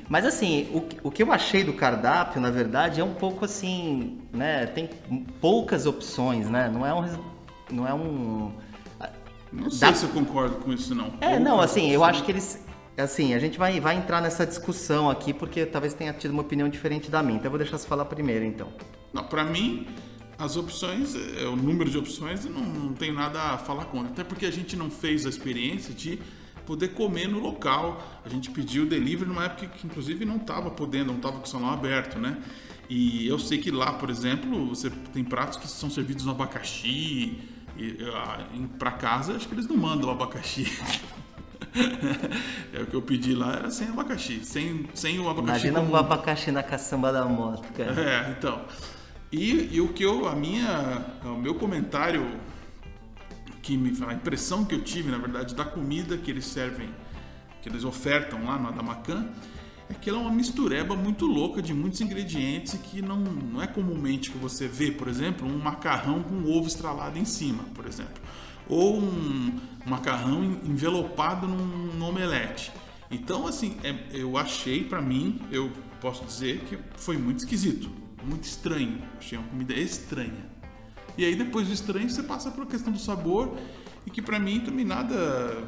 Mas 0.09 0.27
assim, 0.27 0.69
o, 0.75 0.81
que- 0.81 0.99
o 1.03 1.11
que 1.11 1.23
eu 1.23 1.33
achei 1.33 1.63
do 1.65 1.73
cardápio, 1.73 2.41
na 2.41 2.51
verdade, 2.51 3.01
é 3.01 3.05
um 3.05 3.15
pouco 3.15 3.45
assim, 3.45 4.19
né? 4.33 4.67
Tem 4.67 4.91
poucas 5.41 5.87
opções, 5.87 6.49
né? 6.49 6.69
Não 6.73 6.85
é 6.85 6.93
um... 6.93 7.19
Não 7.71 7.89
é 7.89 7.95
um... 7.95 8.53
Não 9.53 9.71
sei 9.71 9.89
Dá- 9.89 9.95
se 9.95 10.05
eu 10.05 10.11
concordo 10.11 10.57
com 10.57 10.73
isso, 10.73 10.95
não. 10.97 11.13
É, 11.21 11.39
não, 11.39 11.61
assim, 11.61 11.91
eu 11.91 12.03
acho 12.03 12.25
que 12.25 12.33
eles. 12.33 12.61
Assim, 12.97 13.35
a 13.35 13.39
gente 13.41 13.59
vai, 13.59 13.81
vai 13.81 13.97
entrar 13.97 14.21
nessa 14.21 14.47
discussão 14.47 15.11
aqui, 15.11 15.35
porque 15.35 15.67
talvez 15.67 15.95
tenha 15.95 16.13
tido 16.13 16.31
uma 16.31 16.43
opinião 16.43 16.69
diferente 16.69 17.11
da 17.11 17.23
minha. 17.23 17.37
Então 17.37 17.47
eu 17.47 17.51
vou 17.51 17.59
deixar 17.59 17.77
você 17.77 17.87
falar 17.87 18.05
primeiro, 18.05 18.45
então. 18.45 18.69
Não, 19.13 19.25
pra 19.25 19.45
mim, 19.45 19.87
as 20.39 20.57
opções, 20.57 21.15
é, 21.15 21.47
o 21.47 21.57
número 21.57 21.91
de 21.91 21.99
opções, 21.99 22.45
não, 22.45 22.61
não 22.61 22.93
tenho 22.93 23.15
nada 23.15 23.41
a 23.41 23.59
falar 23.59 23.87
contra. 23.87 24.13
Até 24.13 24.23
porque 24.23 24.47
a 24.47 24.51
gente 24.51 24.77
não 24.77 24.91
fez 24.91 25.27
a 25.27 25.29
experiência 25.29 25.93
de 25.93 26.21
poder 26.65 26.89
comer 26.89 27.29
no 27.29 27.41
local. 27.41 28.01
A 28.25 28.29
gente 28.29 28.51
pediu 28.51 28.87
delivery 28.87 29.29
numa 29.29 29.45
época 29.45 29.67
que, 29.67 29.87
inclusive, 29.87 30.25
não 30.25 30.37
estava 30.37 30.71
podendo, 30.71 31.09
não 31.09 31.17
estava 31.17 31.39
com 31.39 31.45
o 31.45 31.49
salão 31.49 31.71
aberto, 31.71 32.21
né? 32.21 32.41
E 32.89 33.27
eu 33.27 33.39
sei 33.39 33.59
que 33.59 33.71
lá, 33.71 33.93
por 33.95 34.09
exemplo, 34.09 34.69
você 34.69 34.91
tem 35.13 35.25
pratos 35.25 35.59
que 35.59 35.67
são 35.67 35.91
servidos 35.91 36.25
no 36.25 36.31
abacaxi. 36.31 37.39
E, 37.77 37.99
ah, 38.15 38.47
pra 38.79 38.93
casa, 38.93 39.35
acho 39.35 39.49
que 39.49 39.55
eles 39.55 39.67
não 39.67 39.77
mandam 39.77 40.09
o 40.09 40.13
abacaxi. 40.13 40.67
é 42.73 42.83
o 42.83 42.87
que 42.87 42.95
eu 42.95 43.03
pedi 43.03 43.35
lá, 43.35 43.55
era 43.57 43.71
sem 43.71 43.89
abacaxi, 43.89 44.45
sem, 44.45 44.89
sem 44.95 45.19
o 45.19 45.29
abacaxi 45.29 45.67
Imagina 45.67 45.81
um 45.81 45.87
comum. 45.87 45.97
abacaxi 45.97 46.53
na 46.53 46.63
caçamba 46.63 47.13
da 47.13 47.25
moto, 47.25 47.67
cara. 47.73 48.01
É, 48.01 48.31
então. 48.31 48.65
E, 49.33 49.75
e 49.75 49.81
o 49.81 49.89
que 49.93 50.05
eu, 50.05 50.29
a 50.29 50.35
minha, 50.35 51.05
o 51.25 51.37
meu 51.37 51.57
comentário, 51.57 52.25
que 53.61 53.77
me, 53.77 53.93
a 54.07 54.15
impressão 54.15 54.65
que 54.65 54.75
eu 54.75 54.83
tive, 54.83 55.11
na 55.11 55.19
verdade, 55.19 55.55
da 55.55 55.65
comida 55.65 56.17
que 56.17 56.31
eles 56.31 56.45
servem, 56.45 56.89
que 57.61 57.69
eles 57.69 57.85
ofertam 57.85 58.45
lá 58.45 58.59
no 58.59 58.69
Adamacan, 58.69 59.27
é 59.91 59.95
que 59.95 60.09
ela 60.09 60.19
é 60.19 60.23
uma 60.23 60.33
mistureba 60.33 60.95
muito 60.95 61.27
louca 61.27 61.61
de 61.61 61.75
muitos 61.75 62.01
ingredientes 62.01 62.75
que 62.75 63.03
não, 63.03 63.19
não 63.19 63.61
é 63.61 63.67
comumente 63.67 64.31
que 64.31 64.39
você 64.39 64.69
vê, 64.69 64.91
por 64.91 65.09
exemplo, 65.09 65.47
um 65.47 65.59
macarrão 65.59 66.23
com 66.23 66.45
ovo 66.45 66.69
estralado 66.69 67.19
em 67.19 67.25
cima, 67.25 67.65
por 67.75 67.87
exemplo. 67.87 68.23
Ou 68.69 68.99
um 68.99 69.59
macarrão 69.87 70.43
envelopado 70.65 71.47
num, 71.47 71.65
num 71.95 72.05
omelete. 72.09 72.73
Então, 73.11 73.47
assim, 73.47 73.77
é- 73.85 73.95
eu 74.13 74.37
achei, 74.37 74.85
pra 74.85 75.01
mim, 75.01 75.41
eu 75.51 75.71
posso 76.01 76.25
dizer 76.25 76.61
que 76.61 76.79
foi 76.97 77.17
muito 77.17 77.41
esquisito, 77.41 77.91
muito 78.25 78.45
estranho. 78.45 78.99
Achei 79.19 79.39
uma 79.39 79.47
comida 79.49 79.75
estranha. 79.75 80.53
E 81.17 81.25
aí, 81.25 81.37
depois 81.37 81.69
do 81.69 81.73
estranho, 81.75 82.09
você 82.11 82.23
passa 82.23 82.51
pela 82.51 82.67
questão 82.67 82.93
do 82.93 82.99
sabor, 82.99 83.57
e 84.07 84.11
que 84.11 84.21
pra 84.21 84.39
mim 84.39 84.61
também 84.61 84.85
nada 84.85 85.63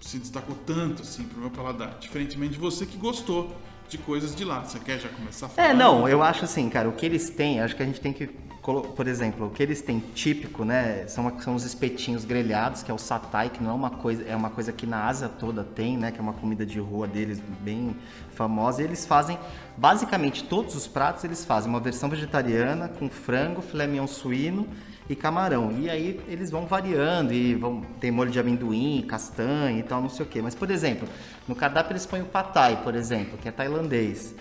se 0.00 0.18
destacou 0.18 0.56
tanto, 0.66 1.02
assim, 1.02 1.24
pro 1.24 1.40
meu 1.40 1.50
paladar. 1.50 1.98
Diferentemente 1.98 2.52
de 2.54 2.58
você 2.58 2.84
que 2.86 2.96
gostou 2.96 3.54
de 3.88 3.98
coisas 3.98 4.34
de 4.34 4.44
lá. 4.44 4.60
Você 4.64 4.78
quer 4.78 4.98
já 5.00 5.08
começar 5.08 5.46
a 5.46 5.48
falar? 5.48 5.68
É, 5.68 5.74
não, 5.74 6.08
eu 6.08 6.22
acho 6.22 6.44
assim, 6.44 6.68
cara, 6.68 6.88
o 6.88 6.92
que 6.92 7.04
eles 7.04 7.30
têm, 7.30 7.60
acho 7.60 7.74
que 7.76 7.82
a 7.82 7.86
gente 7.86 8.00
tem 8.00 8.12
que. 8.12 8.28
Por 8.62 9.08
exemplo, 9.08 9.46
o 9.46 9.50
que 9.50 9.62
eles 9.62 9.80
têm 9.80 10.00
típico, 10.14 10.64
né? 10.66 11.06
São, 11.08 11.40
são 11.40 11.54
os 11.54 11.64
espetinhos 11.64 12.26
grelhados, 12.26 12.82
que 12.82 12.90
é 12.90 12.94
o 12.94 12.98
satay, 12.98 13.48
que 13.48 13.62
não 13.62 13.70
é 13.70 13.74
uma 13.74 13.90
coisa, 13.90 14.22
é 14.24 14.36
uma 14.36 14.50
coisa 14.50 14.70
que 14.70 14.86
na 14.86 15.06
Ásia 15.06 15.30
toda 15.30 15.64
tem, 15.64 15.96
né? 15.96 16.10
Que 16.10 16.18
é 16.18 16.22
uma 16.22 16.34
comida 16.34 16.66
de 16.66 16.78
rua 16.78 17.06
deles 17.06 17.40
bem 17.62 17.96
famosa. 18.34 18.82
E 18.82 18.84
eles 18.84 19.06
fazem, 19.06 19.38
basicamente, 19.78 20.44
todos 20.44 20.74
os 20.74 20.86
pratos 20.86 21.24
eles 21.24 21.42
fazem 21.42 21.70
uma 21.70 21.80
versão 21.80 22.10
vegetariana 22.10 22.86
com 22.86 23.08
frango, 23.08 23.62
filé 23.62 23.86
mignon 23.86 24.06
suíno 24.06 24.68
e 25.08 25.16
camarão. 25.16 25.72
E 25.72 25.88
aí 25.88 26.20
eles 26.28 26.50
vão 26.50 26.66
variando 26.66 27.32
e 27.32 27.54
vão 27.54 27.80
tem 27.98 28.10
molho 28.10 28.30
de 28.30 28.38
amendoim, 28.38 29.02
castanha 29.08 29.78
e 29.78 29.82
tal, 29.82 30.02
não 30.02 30.10
sei 30.10 30.26
o 30.26 30.28
quê. 30.28 30.42
Mas 30.42 30.54
por 30.54 30.70
exemplo, 30.70 31.08
no 31.48 31.54
cardápio 31.54 31.92
eles 31.92 32.04
põem 32.04 32.20
o 32.20 32.26
patai, 32.26 32.82
por 32.84 32.94
exemplo, 32.94 33.38
que 33.38 33.48
é 33.48 33.52
tailandês. 33.52 34.34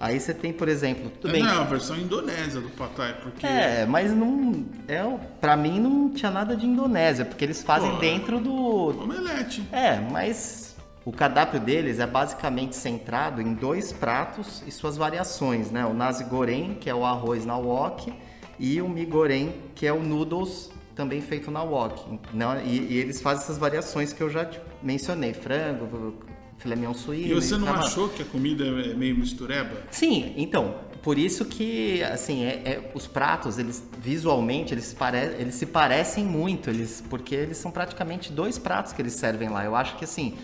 Aí 0.00 0.20
você 0.20 0.34
tem, 0.34 0.52
por 0.52 0.68
exemplo, 0.68 1.10
tudo 1.20 1.32
bem. 1.32 1.42
Não, 1.42 1.54
é 1.54 1.58
a 1.58 1.64
versão 1.64 1.96
indonésia 1.96 2.60
do 2.60 2.68
Patai, 2.70 3.14
porque... 3.22 3.46
É, 3.46 3.86
mas 3.86 4.12
não 4.12 4.66
é, 4.88 5.02
pra 5.40 5.56
mim 5.56 5.80
não 5.80 6.10
tinha 6.10 6.30
nada 6.30 6.56
de 6.56 6.66
Indonésia, 6.66 7.24
porque 7.24 7.44
eles 7.44 7.62
fazem 7.62 7.90
Pô, 7.92 7.96
dentro 7.98 8.40
do 8.40 9.02
Omelete. 9.02 9.66
É, 9.72 10.00
mas 10.00 10.74
O 11.04 11.12
cardápio 11.12 11.60
deles 11.60 12.00
é 12.00 12.06
basicamente 12.06 12.74
centrado 12.74 13.42
em 13.42 13.52
dois 13.52 13.92
pratos 13.92 14.62
e 14.66 14.70
suas 14.70 14.96
variações, 14.96 15.70
né? 15.70 15.84
O 15.84 15.92
nasi 15.92 16.24
goreng, 16.24 16.76
que 16.76 16.88
é 16.88 16.94
o 16.94 17.04
arroz 17.04 17.44
na 17.44 17.56
wok, 17.56 18.12
e 18.58 18.80
o 18.80 18.88
mi 18.88 19.04
goreng, 19.04 19.52
que 19.74 19.86
é 19.86 19.92
o 19.92 20.02
noodles 20.02 20.70
também 20.94 21.20
feito 21.20 21.50
na 21.50 21.62
wok. 21.62 22.18
Né? 22.32 22.62
E, 22.64 22.92
e 22.92 22.96
eles 22.96 23.20
fazem 23.20 23.44
essas 23.44 23.58
variações 23.58 24.14
que 24.14 24.22
eu 24.22 24.30
já 24.30 24.48
mencionei, 24.82 25.34
frango, 25.34 26.14
filé 26.58 26.76
mignon 26.76 26.94
suíno. 26.94 27.26
E 27.26 27.34
você 27.34 27.56
não 27.56 27.72
achou 27.72 28.08
que 28.08 28.22
a 28.22 28.24
comida 28.24 28.64
é 28.64 28.94
meio 28.94 29.16
mistureba? 29.16 29.82
Sim, 29.90 30.32
então, 30.36 30.76
por 31.02 31.18
isso 31.18 31.44
que, 31.44 32.02
assim, 32.02 32.44
é, 32.44 32.62
é, 32.64 32.92
os 32.94 33.06
pratos, 33.06 33.58
eles 33.58 33.86
visualmente, 34.00 34.72
eles, 34.72 34.92
pare, 34.94 35.18
eles 35.38 35.54
se 35.54 35.66
parecem 35.66 36.24
muito, 36.24 36.70
eles, 36.70 37.04
porque 37.10 37.34
eles 37.34 37.58
são 37.58 37.70
praticamente 37.70 38.32
dois 38.32 38.58
pratos 38.58 38.92
que 38.92 39.02
eles 39.02 39.12
servem 39.12 39.48
lá. 39.48 39.64
Eu 39.64 39.76
acho 39.76 39.96
que, 39.96 40.04
assim, 40.04 40.34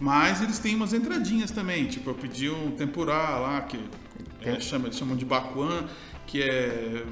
mas 0.00 0.42
eles 0.42 0.58
têm 0.58 0.74
umas 0.74 0.92
entradinhas 0.92 1.50
também, 1.50 1.86
tipo, 1.86 2.10
eu 2.10 2.14
pedi 2.14 2.50
um 2.50 2.72
tempurá 2.72 3.38
lá, 3.38 3.60
que 3.60 3.78
é, 4.40 4.58
chama, 4.58 4.86
eles 4.86 4.96
chamam 4.96 5.16
de 5.16 5.24
bacuan, 5.24 5.84
que 6.26 6.42
é. 6.42 7.04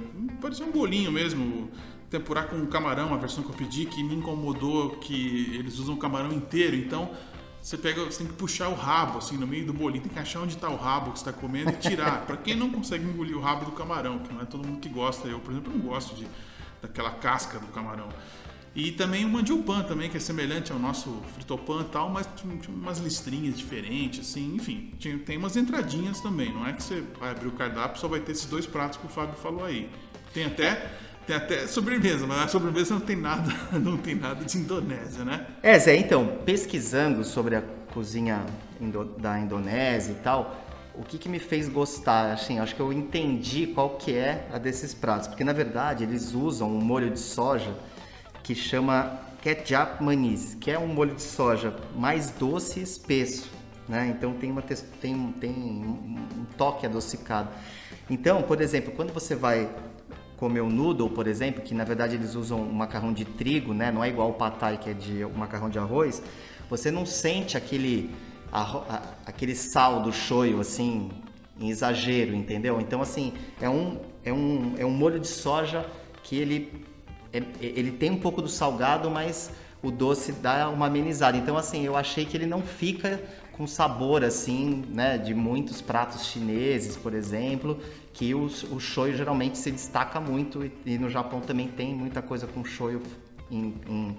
ser 0.52 0.64
um 0.64 0.72
bolinho 0.72 1.12
mesmo. 1.12 1.70
Tempurá 2.08 2.42
com 2.42 2.66
camarão, 2.66 3.14
a 3.14 3.16
versão 3.16 3.44
que 3.44 3.50
eu 3.50 3.54
pedi, 3.54 3.84
que 3.84 4.02
me 4.02 4.16
incomodou 4.16 4.96
que 4.96 5.54
eles 5.54 5.78
usam 5.78 5.94
o 5.94 5.96
camarão 5.96 6.32
inteiro, 6.32 6.74
então 6.74 7.10
você 7.62 7.76
pega, 7.76 8.04
você 8.04 8.18
tem 8.18 8.26
que 8.26 8.32
puxar 8.34 8.68
o 8.68 8.74
rabo 8.74 9.18
assim 9.18 9.36
no 9.36 9.46
meio 9.46 9.66
do 9.66 9.72
bolinho, 9.72 10.02
tem 10.02 10.12
que 10.12 10.18
achar 10.18 10.40
onde 10.40 10.54
está 10.54 10.68
o 10.68 10.76
rabo 10.76 11.12
que 11.12 11.18
está 11.18 11.32
comendo 11.32 11.70
e 11.70 11.76
tirar. 11.76 12.24
Para 12.26 12.36
quem 12.36 12.54
não 12.54 12.70
consegue 12.70 13.04
engolir 13.04 13.36
o 13.36 13.40
rabo 13.40 13.66
do 13.66 13.72
camarão, 13.72 14.18
que 14.18 14.32
não 14.32 14.40
é 14.40 14.44
todo 14.44 14.66
mundo 14.66 14.80
que 14.80 14.88
gosta, 14.88 15.28
eu 15.28 15.38
por 15.40 15.52
exemplo 15.52 15.72
não 15.72 15.80
gosto 15.80 16.14
de 16.14 16.26
daquela 16.80 17.10
casca 17.10 17.58
do 17.58 17.66
camarão. 17.68 18.08
E 18.74 18.92
também 18.92 19.24
o 19.24 19.28
mandiopan 19.28 19.82
também, 19.82 20.08
que 20.08 20.16
é 20.16 20.20
semelhante 20.20 20.70
ao 20.70 20.78
nosso 20.78 21.20
fritopan 21.34 21.82
e 21.82 21.84
tal, 21.86 22.08
mas 22.08 22.28
tinha 22.36 22.56
umas 22.68 22.98
listrinhas 22.98 23.58
diferentes, 23.58 24.20
assim, 24.20 24.54
enfim, 24.54 24.92
tinha, 24.96 25.18
tem 25.18 25.36
umas 25.36 25.56
entradinhas 25.56 26.20
também, 26.20 26.52
não 26.52 26.64
é 26.64 26.72
que 26.72 26.82
você 26.82 27.02
vai 27.18 27.32
abrir 27.32 27.48
o 27.48 27.52
cardápio 27.52 28.00
só 28.00 28.06
vai 28.06 28.20
ter 28.20 28.32
esses 28.32 28.46
dois 28.46 28.66
pratos 28.66 28.96
que 28.96 29.06
o 29.06 29.08
Fábio 29.08 29.34
falou 29.34 29.64
aí. 29.64 29.90
Tem 30.32 30.44
até 30.44 30.92
tem 31.30 31.36
até 31.36 31.66
sobremesa, 31.68 32.26
mas 32.26 32.38
a 32.38 32.48
sobremesa 32.48 32.94
não 32.94 33.00
tem 33.00 33.14
nada, 33.14 33.52
não 33.78 33.96
tem 33.96 34.16
nada 34.16 34.44
de 34.44 34.58
Indonésia, 34.58 35.24
né? 35.24 35.46
É, 35.62 35.78
Zé, 35.78 35.96
então, 35.96 36.38
pesquisando 36.44 37.22
sobre 37.22 37.54
a 37.54 37.62
cozinha 37.94 38.44
indo, 38.80 39.04
da 39.16 39.38
Indonésia 39.38 40.12
e 40.12 40.16
tal, 40.16 40.60
o 40.92 41.04
que, 41.04 41.18
que 41.18 41.28
me 41.28 41.38
fez 41.38 41.68
gostar, 41.68 42.32
assim, 42.32 42.58
acho 42.58 42.74
que 42.74 42.80
eu 42.80 42.92
entendi 42.92 43.68
qual 43.68 43.90
que 43.90 44.12
é 44.12 44.48
a 44.52 44.58
desses 44.58 44.92
pratos, 44.92 45.28
porque 45.28 45.44
na 45.44 45.52
verdade 45.52 46.02
eles 46.02 46.34
usam 46.34 46.68
um 46.68 46.80
molho 46.80 47.10
de 47.10 47.20
soja 47.20 47.72
que 48.42 48.54
chama 48.54 49.20
ketchup 49.40 50.02
manis, 50.02 50.56
que 50.60 50.70
é 50.70 50.78
um 50.78 50.88
molho 50.88 51.14
de 51.14 51.22
soja 51.22 51.74
mais 51.94 52.30
doce 52.30 52.80
e 52.80 52.82
espesso, 52.82 53.48
né? 53.88 54.12
Então 54.16 54.34
tem 54.34 54.50
uma 54.50 54.62
tem, 54.62 55.32
tem 55.40 55.52
um 55.52 56.44
toque 56.58 56.84
adocicado. 56.86 57.48
Então, 58.10 58.42
por 58.42 58.60
exemplo, 58.60 58.92
quando 58.96 59.12
você 59.12 59.36
vai 59.36 59.70
comer 60.40 60.62
um 60.62 60.70
noodle, 60.70 61.10
por 61.10 61.26
exemplo, 61.28 61.62
que 61.62 61.74
na 61.74 61.84
verdade 61.84 62.16
eles 62.16 62.34
usam 62.34 62.62
um 62.62 62.72
macarrão 62.72 63.12
de 63.12 63.26
trigo, 63.26 63.74
né? 63.74 63.92
Não 63.92 64.02
é 64.02 64.08
igual 64.08 64.30
o 64.30 64.32
patai 64.32 64.78
que 64.78 64.88
é 64.88 64.94
de 64.94 65.22
um 65.22 65.34
macarrão 65.34 65.68
de 65.68 65.78
arroz. 65.78 66.22
Você 66.70 66.90
não 66.90 67.04
sente 67.04 67.58
aquele 67.58 68.10
aquele 69.26 69.54
sal 69.54 70.02
do 70.02 70.12
shoyu 70.12 70.58
assim 70.58 71.10
em 71.60 71.68
exagero, 71.68 72.34
entendeu? 72.34 72.80
Então 72.80 73.02
assim 73.02 73.34
é 73.60 73.68
um 73.68 74.00
é 74.24 74.32
um 74.32 74.74
é 74.78 74.84
um 74.84 74.90
molho 74.90 75.20
de 75.20 75.28
soja 75.28 75.86
que 76.24 76.36
ele 76.36 76.86
é, 77.32 77.42
ele 77.60 77.92
tem 77.92 78.10
um 78.10 78.18
pouco 78.18 78.40
do 78.40 78.48
salgado, 78.48 79.10
mas 79.10 79.50
o 79.82 79.90
doce 79.90 80.32
dá 80.32 80.68
uma 80.68 80.86
amenizada. 80.86 81.36
Então, 81.36 81.56
assim, 81.56 81.84
eu 81.84 81.96
achei 81.96 82.24
que 82.24 82.36
ele 82.36 82.46
não 82.46 82.60
fica 82.60 83.22
com 83.60 83.66
sabor, 83.66 84.24
assim, 84.24 84.86
né, 84.88 85.18
de 85.18 85.34
muitos 85.34 85.82
pratos 85.82 86.24
chineses, 86.24 86.96
por 86.96 87.12
exemplo, 87.12 87.78
que 88.10 88.34
o, 88.34 88.46
o 88.46 88.80
shoyu 88.80 89.14
geralmente 89.14 89.58
se 89.58 89.70
destaca 89.70 90.18
muito 90.18 90.64
e, 90.64 90.72
e, 90.86 90.96
no 90.96 91.10
Japão 91.10 91.42
também 91.42 91.68
tem 91.68 91.94
muita 91.94 92.22
coisa 92.22 92.46
com 92.46 92.64
shoyu 92.64 93.02
em, 93.50 93.74
em, 93.86 94.16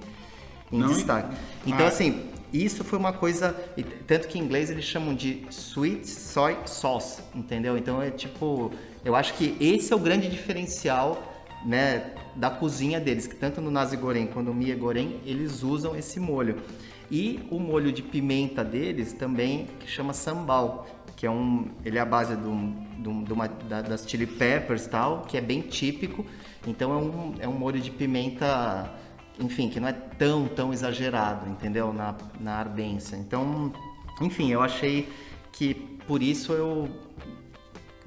em 0.71 0.87
destaque. 0.89 1.35
Então, 1.65 1.85
ah. 1.85 1.87
assim, 1.87 2.29
isso 2.53 2.83
foi 2.83 2.99
uma 2.99 3.13
coisa, 3.13 3.59
tanto 4.05 4.27
que 4.27 4.37
em 4.37 4.43
inglês 4.43 4.69
eles 4.69 4.85
chamam 4.85 5.15
de 5.15 5.43
sweet 5.49 6.07
soy 6.07 6.55
sauce, 6.67 7.23
entendeu? 7.33 7.75
Então 7.75 7.99
é 7.99 8.11
tipo, 8.11 8.71
eu 9.03 9.15
acho 9.15 9.33
que 9.33 9.57
esse 9.59 9.91
é 9.91 9.95
o 9.95 9.99
grande 9.99 10.29
diferencial 10.29 11.19
né, 11.65 12.13
da 12.35 12.51
cozinha 12.51 12.99
deles, 12.99 13.25
que 13.25 13.35
tanto 13.35 13.59
no 13.59 13.71
nasi 13.71 13.97
goreng 13.97 14.27
quanto 14.27 14.49
no 14.49 14.53
mie 14.53 14.75
goreng, 14.75 15.19
eles 15.25 15.63
usam 15.63 15.95
esse 15.95 16.19
molho. 16.19 16.61
E 17.11 17.45
o 17.51 17.59
molho 17.59 17.91
de 17.91 18.01
pimenta 18.01 18.63
deles 18.63 19.11
também, 19.11 19.67
que 19.81 19.87
chama 19.87 20.13
sambal, 20.13 20.87
que 21.17 21.25
é 21.25 21.29
um, 21.29 21.67
ele 21.83 21.97
é 21.97 22.01
a 22.01 22.05
base 22.05 22.37
do, 22.37 22.55
do, 22.99 23.25
do 23.25 23.33
uma, 23.33 23.49
da, 23.49 23.81
das 23.81 24.09
chili 24.09 24.25
peppers 24.25 24.87
tal, 24.87 25.23
que 25.23 25.37
é 25.37 25.41
bem 25.41 25.61
típico. 25.61 26.25
Então 26.65 26.93
é 26.93 26.95
um, 26.95 27.33
é 27.41 27.47
um 27.49 27.51
molho 27.51 27.81
de 27.81 27.91
pimenta, 27.91 28.89
enfim, 29.37 29.69
que 29.69 29.77
não 29.77 29.89
é 29.89 29.91
tão, 29.91 30.47
tão 30.47 30.71
exagerado, 30.71 31.49
entendeu? 31.49 31.91
Na, 31.91 32.15
na 32.39 32.53
ardência. 32.53 33.17
Então, 33.17 33.73
enfim, 34.21 34.49
eu 34.49 34.61
achei 34.61 35.09
que 35.51 35.73
por 36.07 36.23
isso 36.23 36.53
eu 36.53 36.89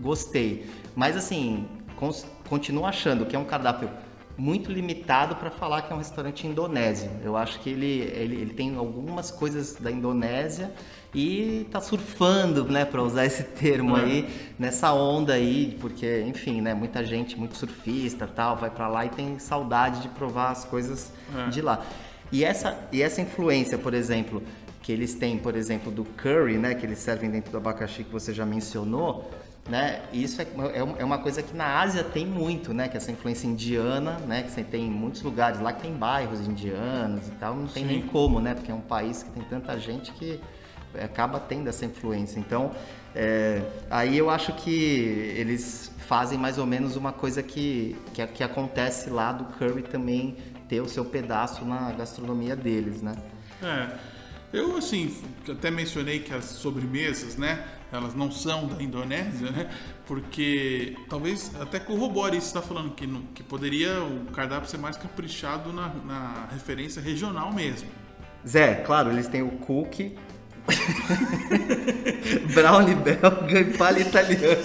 gostei. 0.01 0.67
Mas 0.97 1.15
assim, 1.15 1.69
continuo 2.49 2.87
achando 2.87 3.27
que 3.27 3.37
é 3.37 3.39
um 3.39 3.45
cardápio 3.45 3.91
muito 4.37 4.71
limitado 4.71 5.37
para 5.37 5.51
falar 5.51 5.83
que 5.83 5.93
é 5.93 5.95
um 5.95 5.99
restaurante 5.99 6.47
indonésio. 6.47 7.11
Eu 7.23 7.37
acho 7.37 7.61
que 7.61 7.71
ele, 7.71 8.01
ele, 8.01 8.37
ele 8.37 8.55
tem 8.55 8.77
algumas 8.77 9.31
coisas 9.31 9.77
da 9.77 9.91
Indonésia 9.91 10.73
e 11.15 11.63
está 11.67 11.81
surfando, 11.81 12.65
né, 12.65 12.85
para 12.85 13.01
usar 13.01 13.25
esse 13.25 13.45
termo 13.45 13.97
é. 13.97 14.01
aí, 14.01 14.53
nessa 14.59 14.93
onda 14.93 15.35
aí, 15.35 15.77
porque, 15.81 16.23
enfim, 16.27 16.61
né, 16.61 16.75
muita 16.75 17.05
gente, 17.05 17.39
muito 17.39 17.57
surfista 17.57 18.27
tal, 18.27 18.57
vai 18.57 18.71
para 18.71 18.89
lá 18.89 19.07
e 19.07 19.11
tem 19.11 19.39
saudade 19.39 20.03
de 20.03 20.09
provar 20.09 20.51
as 20.51 20.65
coisas 20.65 21.13
é. 21.37 21.49
de 21.51 21.63
lá. 21.63 21.85
E 22.33 22.45
essa, 22.45 22.77
e 22.91 23.01
essa 23.01 23.21
influência, 23.21 23.79
por 23.79 23.95
exemplo, 23.95 24.43
que 24.83 24.91
eles 24.91 25.15
têm, 25.15 25.39
por 25.39 25.55
exemplo, 25.55 25.93
do 25.93 26.05
curry, 26.05 26.59
né, 26.59 26.75
que 26.75 26.85
eles 26.85 26.99
servem 26.99 27.31
dentro 27.31 27.53
do 27.53 27.59
abacaxi 27.59 28.03
que 28.03 28.11
você 28.11 28.35
já 28.35 28.45
mencionou, 28.45 29.31
né? 29.69 30.03
Isso 30.13 30.43
é, 30.43 30.45
é, 30.45 30.79
é 30.99 31.05
uma 31.05 31.19
coisa 31.19 31.43
que 31.43 31.57
na 31.57 31.81
Ásia 31.81 32.05
tem 32.05 32.27
muito, 32.27 32.75
né? 32.75 32.89
Que 32.89 32.97
essa 32.97 33.11
influência 33.11 33.47
indiana, 33.47 34.19
né? 34.27 34.43
Que 34.43 34.51
você 34.51 34.63
tem 34.63 34.87
em 34.87 34.91
muitos 34.91 35.23
lugares 35.23 35.61
lá 35.61 35.73
que 35.73 35.83
tem 35.83 35.93
bairros 35.93 36.41
indianos 36.47 37.29
e 37.29 37.33
tal, 37.33 37.57
não 37.57 37.67
tem 37.67 37.85
Sim. 37.85 37.89
nem 37.89 38.03
como, 38.03 38.41
né? 38.41 38.55
Porque 38.55 38.71
é 38.71 38.75
um 38.75 38.81
país 38.81 39.23
que 39.23 39.31
tem 39.31 39.43
tanta 39.45 39.79
gente 39.79 40.13
que 40.13 40.41
acaba 41.03 41.41
tendo 41.41 41.69
essa 41.69 41.85
influência. 41.85 42.39
Então, 42.39 42.73
é, 43.15 43.63
aí 43.91 44.17
eu 44.17 44.31
acho 44.31 44.53
que 44.53 45.35
eles 45.37 45.91
fazem 46.07 46.39
mais 46.39 46.59
ou 46.59 46.67
menos 46.67 46.97
uma 46.97 47.13
coisa 47.13 47.43
que, 47.43 47.97
que, 48.13 48.27
que 48.27 48.45
acontece 48.45 49.09
lá 49.09 49.33
do 49.33 49.45
curry 49.57 49.83
também 49.83 50.37
ter 50.69 50.81
o 50.81 50.89
seu 50.89 51.05
pedaço 51.05 51.65
na 51.65 51.91
gastronomia 51.93 52.55
deles, 52.55 53.03
né? 53.03 53.15
É. 53.63 54.14
Eu, 54.55 54.77
assim, 54.77 55.13
até 55.51 55.69
mencionei 55.69 56.21
que 56.21 56.33
as 56.33 56.45
sobremesas, 56.45 57.37
né? 57.37 57.65
elas 57.91 58.15
não 58.15 58.31
são 58.31 58.69
da 58.69 58.81
Indonésia, 58.83 59.51
né? 59.51 59.69
Porque 60.07 60.97
talvez 61.09 61.51
até 61.61 61.81
corrobore 61.81 62.37
isso 62.37 62.53
que 62.53 62.59
está 62.59 62.63
falando, 62.63 62.95
que, 62.95 63.07
que 63.35 63.43
poderia 63.43 64.01
o 64.03 64.27
cardápio 64.33 64.71
ser 64.71 64.79
mais 64.79 64.97
caprichado 64.97 65.73
na, 65.73 65.89
na 65.89 66.49
referência 66.53 67.03
regional 67.03 67.53
mesmo. 67.53 67.89
Zé, 68.47 68.77
claro, 68.77 69.11
eles 69.11 69.27
têm 69.27 69.43
o 69.43 69.51
cookie, 69.51 70.17
brownie 72.55 72.95
belga 72.95 73.61
e 73.61 73.77
palha 73.77 74.01
italiana. 74.01 74.59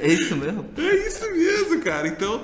é 0.00 0.08
isso 0.08 0.36
mesmo? 0.36 0.64
É 0.78 1.06
isso 1.06 1.30
mesmo, 1.30 1.80
cara. 1.82 2.08
Então, 2.08 2.42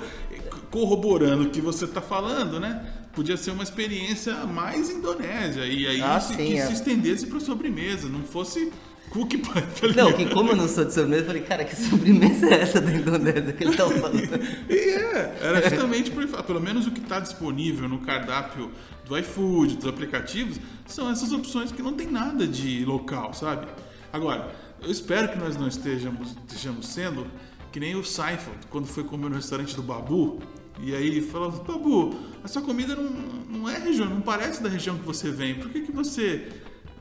corroborando 0.69 1.43
o 1.43 1.49
que 1.49 1.61
você 1.61 1.85
está 1.85 2.01
falando, 2.01 2.59
né? 2.59 2.98
Podia 3.19 3.35
ser 3.35 3.51
uma 3.51 3.63
experiência 3.63 4.33
mais 4.45 4.89
indonésia. 4.89 5.65
E 5.65 5.85
aí 5.85 6.01
ah, 6.01 6.21
se, 6.21 6.35
sim, 6.35 6.37
que 6.37 6.57
é. 6.57 6.65
se 6.67 6.71
estendesse 6.71 7.27
para 7.27 7.41
sobremesa, 7.41 8.07
não 8.07 8.23
fosse 8.23 8.71
cookie 9.09 9.39
pie. 9.39 9.93
Tá 9.93 10.03
não, 10.03 10.13
que 10.13 10.25
como 10.27 10.51
eu 10.51 10.55
não 10.55 10.69
sou 10.69 10.85
de 10.85 10.93
sobremesa, 10.93 11.23
eu 11.23 11.27
falei, 11.27 11.41
cara, 11.41 11.65
que 11.65 11.75
sobremesa 11.75 12.47
é 12.47 12.61
essa 12.61 12.79
da 12.79 12.93
Indonésia 12.93 13.51
que 13.51 13.65
ele 13.65 13.75
tá 13.75 13.89
falando? 13.89 14.39
e 14.69 14.73
é, 14.73 15.37
era 15.41 15.69
justamente 15.69 16.11
por, 16.11 16.25
pelo 16.43 16.61
menos 16.61 16.87
o 16.87 16.91
que 16.91 17.01
está 17.01 17.19
disponível 17.19 17.89
no 17.89 17.99
cardápio 17.99 18.71
do 19.05 19.17
iFood, 19.17 19.75
dos 19.75 19.87
aplicativos, 19.87 20.57
são 20.87 21.11
essas 21.11 21.33
opções 21.33 21.73
que 21.73 21.81
não 21.81 21.91
tem 21.91 22.07
nada 22.07 22.47
de 22.47 22.85
local, 22.85 23.33
sabe? 23.33 23.67
Agora, 24.13 24.49
eu 24.81 24.89
espero 24.89 25.27
que 25.27 25.37
nós 25.37 25.57
não 25.57 25.67
estejamos, 25.67 26.37
estejamos 26.47 26.87
sendo 26.87 27.27
que 27.69 27.81
nem 27.81 27.97
o 27.97 28.03
Seinfeld, 28.03 28.59
quando 28.69 28.87
foi 28.87 29.03
comer 29.03 29.29
no 29.29 29.35
restaurante 29.35 29.75
do 29.75 29.83
Babu, 29.83 30.39
e 30.81 30.95
aí 30.95 31.07
ele 31.07 31.21
falou, 31.21 31.51
Babu, 31.51 32.17
a 32.43 32.47
sua 32.47 32.61
comida 32.61 32.95
não, 32.95 33.09
não 33.49 33.69
é 33.69 33.77
região, 33.77 34.09
não 34.09 34.21
parece 34.21 34.63
da 34.63 34.69
região 34.69 34.97
que 34.97 35.05
você 35.05 35.29
vem. 35.29 35.55
Por 35.55 35.69
que, 35.69 35.81
que 35.81 35.91
você 35.91 36.51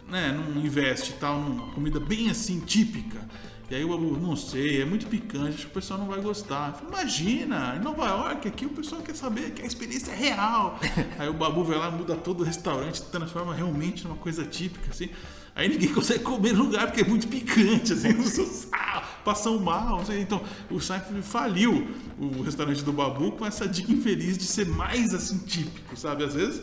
né, 0.09 0.33
não 0.33 0.61
investe 0.61 1.13
tal 1.15 1.41
numa 1.41 1.73
comida 1.73 2.01
bem 2.01 2.31
assim 2.31 2.61
típica? 2.61 3.27
E 3.71 3.75
aí 3.75 3.85
o 3.85 3.89
Babu, 3.89 4.17
não 4.17 4.35
sei, 4.35 4.81
é 4.81 4.85
muito 4.87 5.07
picante, 5.07 5.57
acho 5.57 5.59
que 5.59 5.67
o 5.67 5.75
pessoal 5.75 6.01
não 6.01 6.07
vai 6.07 6.21
gostar. 6.23 6.73
Falei, 6.73 6.89
Imagina, 6.89 7.77
em 7.77 7.81
Nova 7.81 8.07
York, 8.07 8.49
aqui 8.49 8.65
o 8.65 8.71
pessoal 8.71 9.03
quer 9.03 9.15
saber 9.15 9.51
que 9.51 9.61
a 9.61 9.67
experiência 9.67 10.11
é 10.11 10.17
real. 10.17 10.81
aí 11.19 11.29
o 11.29 11.35
Babu 11.35 11.63
vai 11.63 11.77
lá, 11.77 11.91
muda 11.91 12.17
todo 12.17 12.41
o 12.41 12.45
restaurante, 12.45 13.03
transforma 13.03 13.55
realmente 13.55 14.05
numa 14.05 14.17
coisa 14.17 14.45
típica, 14.45 14.91
assim. 14.91 15.11
Aí 15.55 15.69
ninguém 15.69 15.89
consegue 15.93 16.25
comer 16.25 16.55
no 16.55 16.65
lugar 16.65 16.87
porque 16.87 17.03
é 17.03 17.05
muito 17.05 17.29
picante, 17.29 17.93
assim, 17.93 18.09
ah, 18.73 18.98
passam 19.29 19.59
mal. 19.59 20.03
Então, 20.19 20.41
o 20.71 20.81
Seinfeld 20.81 21.23
faliu 21.23 21.87
o 22.19 22.43
restaurante 22.43 22.83
do 22.83 22.93
Babu 22.93 23.33
com 23.33 23.45
essa 23.45 23.69
dica 23.69 23.93
infeliz 23.93 24.39
de 24.39 24.45
ser 24.45 24.67
mais 24.67 25.13
assim 25.13 25.39
típico, 25.39 25.95
sabe? 25.97 26.25
Às 26.25 26.35
vezes 26.35 26.63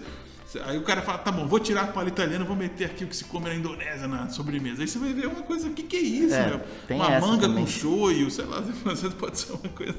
Aí 0.63 0.77
o 0.77 0.83
cara 0.83 1.01
fala, 1.01 1.17
tá 1.17 1.31
bom, 1.33 1.45
vou 1.45 1.59
tirar 1.59 1.81
a 1.81 1.87
palha 1.87 2.07
italiana, 2.07 2.45
vou 2.45 2.55
meter 2.55 2.85
aqui 2.85 3.03
o 3.03 3.07
que 3.07 3.15
se 3.15 3.25
come 3.25 3.49
na 3.49 3.55
Indonésia 3.55 4.07
na 4.07 4.29
sobremesa. 4.29 4.81
Aí 4.81 4.87
você 4.87 4.97
vai 4.97 5.13
ver 5.13 5.27
uma 5.27 5.41
coisa, 5.41 5.67
o 5.67 5.73
que, 5.73 5.83
que 5.83 5.97
é 5.97 5.99
isso, 5.99 6.33
É, 6.33 6.47
meu? 6.47 6.61
Uma 6.97 7.19
manga 7.19 7.47
também. 7.47 7.65
com 7.65 7.69
shoyu, 7.69 8.31
sei 8.31 8.45
lá, 8.45 8.59
às 8.89 9.01
vezes 9.01 9.13
pode 9.15 9.37
ser 9.37 9.51
uma 9.51 9.69
coisa. 9.69 9.95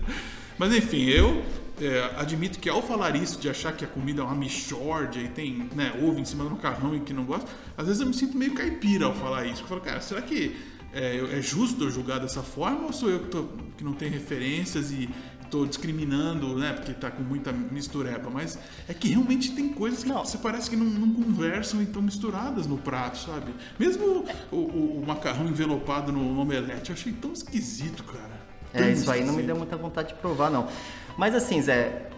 Mas 0.56 0.74
enfim, 0.74 1.04
eu 1.04 1.42
é, 1.78 2.10
admito 2.16 2.58
que 2.58 2.70
ao 2.70 2.80
falar 2.80 3.14
isso, 3.16 3.38
de 3.38 3.50
achar 3.50 3.72
que 3.72 3.84
a 3.84 3.88
comida 3.88 4.22
é 4.22 4.24
uma 4.24 4.34
mixórdia 4.34 5.20
e 5.20 5.28
tem 5.28 5.68
né, 5.74 5.92
ovo 6.02 6.18
em 6.18 6.24
cima 6.24 6.42
do 6.44 6.50
macarrão 6.50 6.96
e 6.96 7.00
que 7.00 7.12
não 7.12 7.24
gosto, 7.24 7.46
às 7.76 7.86
vezes 7.86 8.00
eu 8.00 8.06
me 8.06 8.14
sinto 8.14 8.38
meio 8.38 8.54
caipira 8.54 9.04
ao 9.04 9.14
falar 9.14 9.44
isso. 9.44 9.62
Eu 9.62 9.66
falo, 9.66 9.82
cara, 9.82 10.00
será 10.00 10.22
que 10.22 10.56
é, 10.98 11.38
é 11.38 11.42
justo 11.42 11.84
eu 11.84 11.90
julgar 11.90 12.18
dessa 12.20 12.42
forma 12.42 12.84
ou 12.86 12.92
sou 12.92 13.08
eu 13.10 13.20
que, 13.20 13.28
tô- 13.28 13.48
que 13.76 13.84
não 13.84 13.92
tenho 13.92 14.12
referências 14.12 14.90
e 14.90 15.08
estou 15.42 15.64
discriminando, 15.66 16.56
né? 16.58 16.72
Porque 16.72 16.92
tá 16.92 17.08
com 17.10 17.22
muita 17.22 17.52
mistureba. 17.52 18.28
Mas 18.30 18.58
é 18.88 18.92
que 18.94 19.08
realmente 19.08 19.52
tem 19.52 19.68
coisas 19.68 20.02
que 20.02 20.08
Não. 20.08 20.24
você 20.24 20.38
parece 20.38 20.68
que 20.68 20.74
não, 20.76 20.86
não 20.86 21.12
conversam 21.14 21.80
e 21.80 21.84
estão 21.84 22.02
misturadas 22.02 22.66
no 22.66 22.76
prato, 22.78 23.18
sabe? 23.18 23.52
Mesmo 23.78 24.24
o, 24.50 24.56
o- 24.56 25.00
o 25.02 25.04
macarrão 25.06 25.46
envelopado 25.46 26.10
no, 26.10 26.40
omelete, 26.40 26.90
eu 26.90 26.94
achei 26.96 27.12
tão 27.12 27.32
esquisito, 27.32 28.02
cara. 28.02 28.36
É, 28.74 28.78
Tão 28.78 28.90
isso 28.90 29.08
aí 29.10 29.20
não 29.20 29.26
me 29.26 29.30
esquisito. 29.42 29.46
deu 29.46 29.56
muita 29.56 29.76
vontade 29.76 30.08
de 30.08 30.14
provar, 30.14 30.50
não. 30.50 30.66
Mas 31.16 31.34
assim, 31.34 31.62
Zé, 31.62 32.08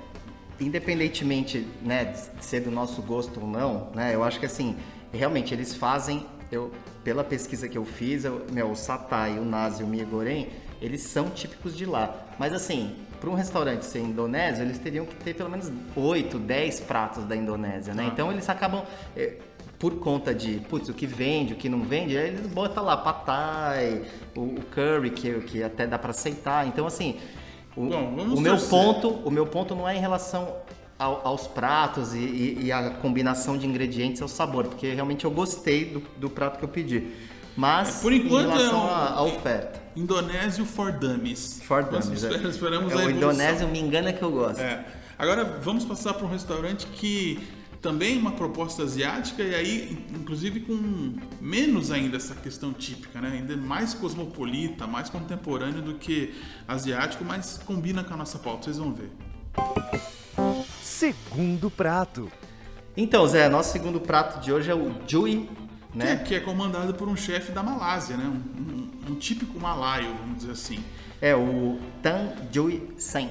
independentemente 0.60 1.66
né, 1.82 2.06
de 2.36 2.44
ser 2.44 2.60
do 2.60 2.70
nosso 2.70 3.00
gosto 3.02 3.40
ou 3.40 3.46
não, 3.46 3.90
né, 3.94 4.14
eu 4.14 4.24
acho 4.24 4.40
que 4.40 4.46
assim, 4.46 4.76
realmente 5.12 5.54
eles 5.54 5.74
fazem, 5.74 6.26
eu, 6.50 6.72
pela 7.08 7.24
pesquisa 7.24 7.66
que 7.66 7.78
eu 7.78 7.86
fiz, 7.86 8.26
eu, 8.26 8.44
meu, 8.52 8.70
o 8.70 8.76
satay, 8.76 9.38
o 9.38 9.42
nasi 9.42 9.82
o 9.82 9.86
migoren, 9.86 10.46
eles 10.78 11.00
são 11.00 11.30
típicos 11.30 11.74
de 11.74 11.86
lá. 11.86 12.14
Mas 12.38 12.52
assim, 12.52 12.96
para 13.18 13.30
um 13.30 13.34
restaurante 13.34 13.86
ser 13.86 14.00
indonésio, 14.00 14.62
eles 14.62 14.78
teriam 14.78 15.06
que 15.06 15.14
ter 15.16 15.32
pelo 15.32 15.48
menos 15.48 15.72
8, 15.96 16.38
10 16.38 16.80
pratos 16.80 17.24
da 17.24 17.34
Indonésia, 17.34 17.94
né? 17.94 18.04
Ah. 18.04 18.10
Então 18.12 18.30
eles 18.30 18.46
acabam... 18.50 18.82
eh, 19.16 19.38
por 19.78 19.94
conta 20.00 20.34
de, 20.34 20.60
putz, 20.68 20.90
o 20.90 20.92
que 20.92 21.06
vende, 21.06 21.54
o 21.54 21.56
que 21.56 21.68
não 21.68 21.80
vende, 21.82 22.18
aí 22.18 22.28
eles 22.28 22.46
botam 22.48 22.84
lá 22.84 22.96
patai, 22.96 24.02
o, 24.36 24.40
o 24.40 24.60
curry, 24.74 25.08
que, 25.08 25.40
que 25.40 25.62
até 25.62 25.86
dá 25.86 25.98
para 25.98 26.10
aceitar. 26.10 26.66
Então, 26.66 26.86
assim, 26.86 27.16
o, 27.74 27.86
Bom, 27.86 28.08
o 28.36 28.40
meu 28.40 28.52
torcer. 28.52 28.68
ponto, 28.68 29.08
o 29.08 29.30
meu 29.30 29.46
ponto 29.46 29.74
não 29.74 29.88
é 29.88 29.96
em 29.96 30.00
relação 30.00 30.56
ao- 30.98 31.26
aos 31.26 31.46
pratos 31.46 32.14
e, 32.14 32.18
e- 32.18 32.58
e 32.64 32.72
a 32.72 32.90
combinação 32.90 33.56
de 33.56 33.66
ingredientes 33.66 34.20
ao 34.20 34.28
sabor, 34.28 34.66
porque 34.66 34.92
realmente 34.92 35.24
eu 35.24 35.30
gostei 35.30 35.84
do, 35.86 36.02
do 36.16 36.28
prato 36.30 36.58
que 36.58 36.64
eu 36.64 36.68
pedi. 36.68 37.08
Mas 37.56 37.98
É, 37.98 38.02
por 38.02 38.12
enquanto 38.12 38.46
em 38.46 38.50
relação 38.50 38.80
é 38.80 38.84
um- 38.84 38.90
à, 38.90 39.08
à 39.14 39.22
oferta. 39.22 39.82
Indonésio 39.96 40.64
for 40.64 40.92
Dummies. 40.92 41.60
For 41.64 41.82
Nós 41.90 42.04
dummies, 42.06 42.24
é. 42.24 42.28
esper- 42.34 42.48
esperamos 42.50 42.92
é, 42.92 42.94
a 43.02 43.06
o 43.06 43.10
indonésio 43.10 43.66
me 43.68 43.80
engana 43.80 44.12
que 44.12 44.22
eu 44.22 44.30
gosto. 44.30 44.60
É. 44.60 44.84
Agora 45.18 45.44
vamos 45.44 45.84
passar 45.84 46.14
para 46.14 46.24
um 46.24 46.30
restaurante 46.30 46.86
que 46.86 47.40
também 47.82 48.16
é 48.16 48.18
uma 48.20 48.30
proposta 48.32 48.82
asiática 48.84 49.42
e 49.42 49.54
aí, 49.54 50.06
inclusive, 50.14 50.60
com 50.60 51.14
menos 51.40 51.90
ainda 51.90 52.16
essa 52.16 52.34
questão 52.34 52.72
típica, 52.72 53.20
né? 53.20 53.30
Ainda 53.40 53.56
mais 53.56 53.92
cosmopolita, 53.94 54.86
mais 54.86 55.08
contemporâneo 55.10 55.82
do 55.82 55.94
que 55.94 56.34
asiático, 56.68 57.24
mas 57.24 57.60
combina 57.64 58.04
com 58.04 58.14
a 58.14 58.16
nossa 58.16 58.38
pauta, 58.38 58.64
vocês 58.64 58.78
vão 58.78 58.92
ver. 58.92 59.10
Segundo 60.88 61.70
prato. 61.70 62.30
Então, 62.96 63.24
Zé, 63.28 63.46
nosso 63.48 63.70
segundo 63.72 64.00
prato 64.00 64.40
de 64.40 64.50
hoje 64.50 64.70
é 64.70 64.74
o 64.74 64.90
Jui, 65.06 65.48
Que, 65.92 65.98
é, 66.02 66.04
né? 66.04 66.16
que 66.16 66.34
é 66.34 66.40
comandado 66.40 66.94
por 66.94 67.06
um 67.06 67.14
chefe 67.14 67.52
da 67.52 67.62
Malásia, 67.62 68.16
né? 68.16 68.24
Um, 68.24 68.62
um- 68.62 69.12
um 69.12 69.14
típico 69.14 69.60
malaio, 69.60 70.08
vamos 70.18 70.38
dizer 70.38 70.52
assim. 70.52 70.82
É 71.20 71.36
o 71.36 71.78
Tan 72.02 72.32
Jui 72.50 72.88
Sen. 72.96 73.30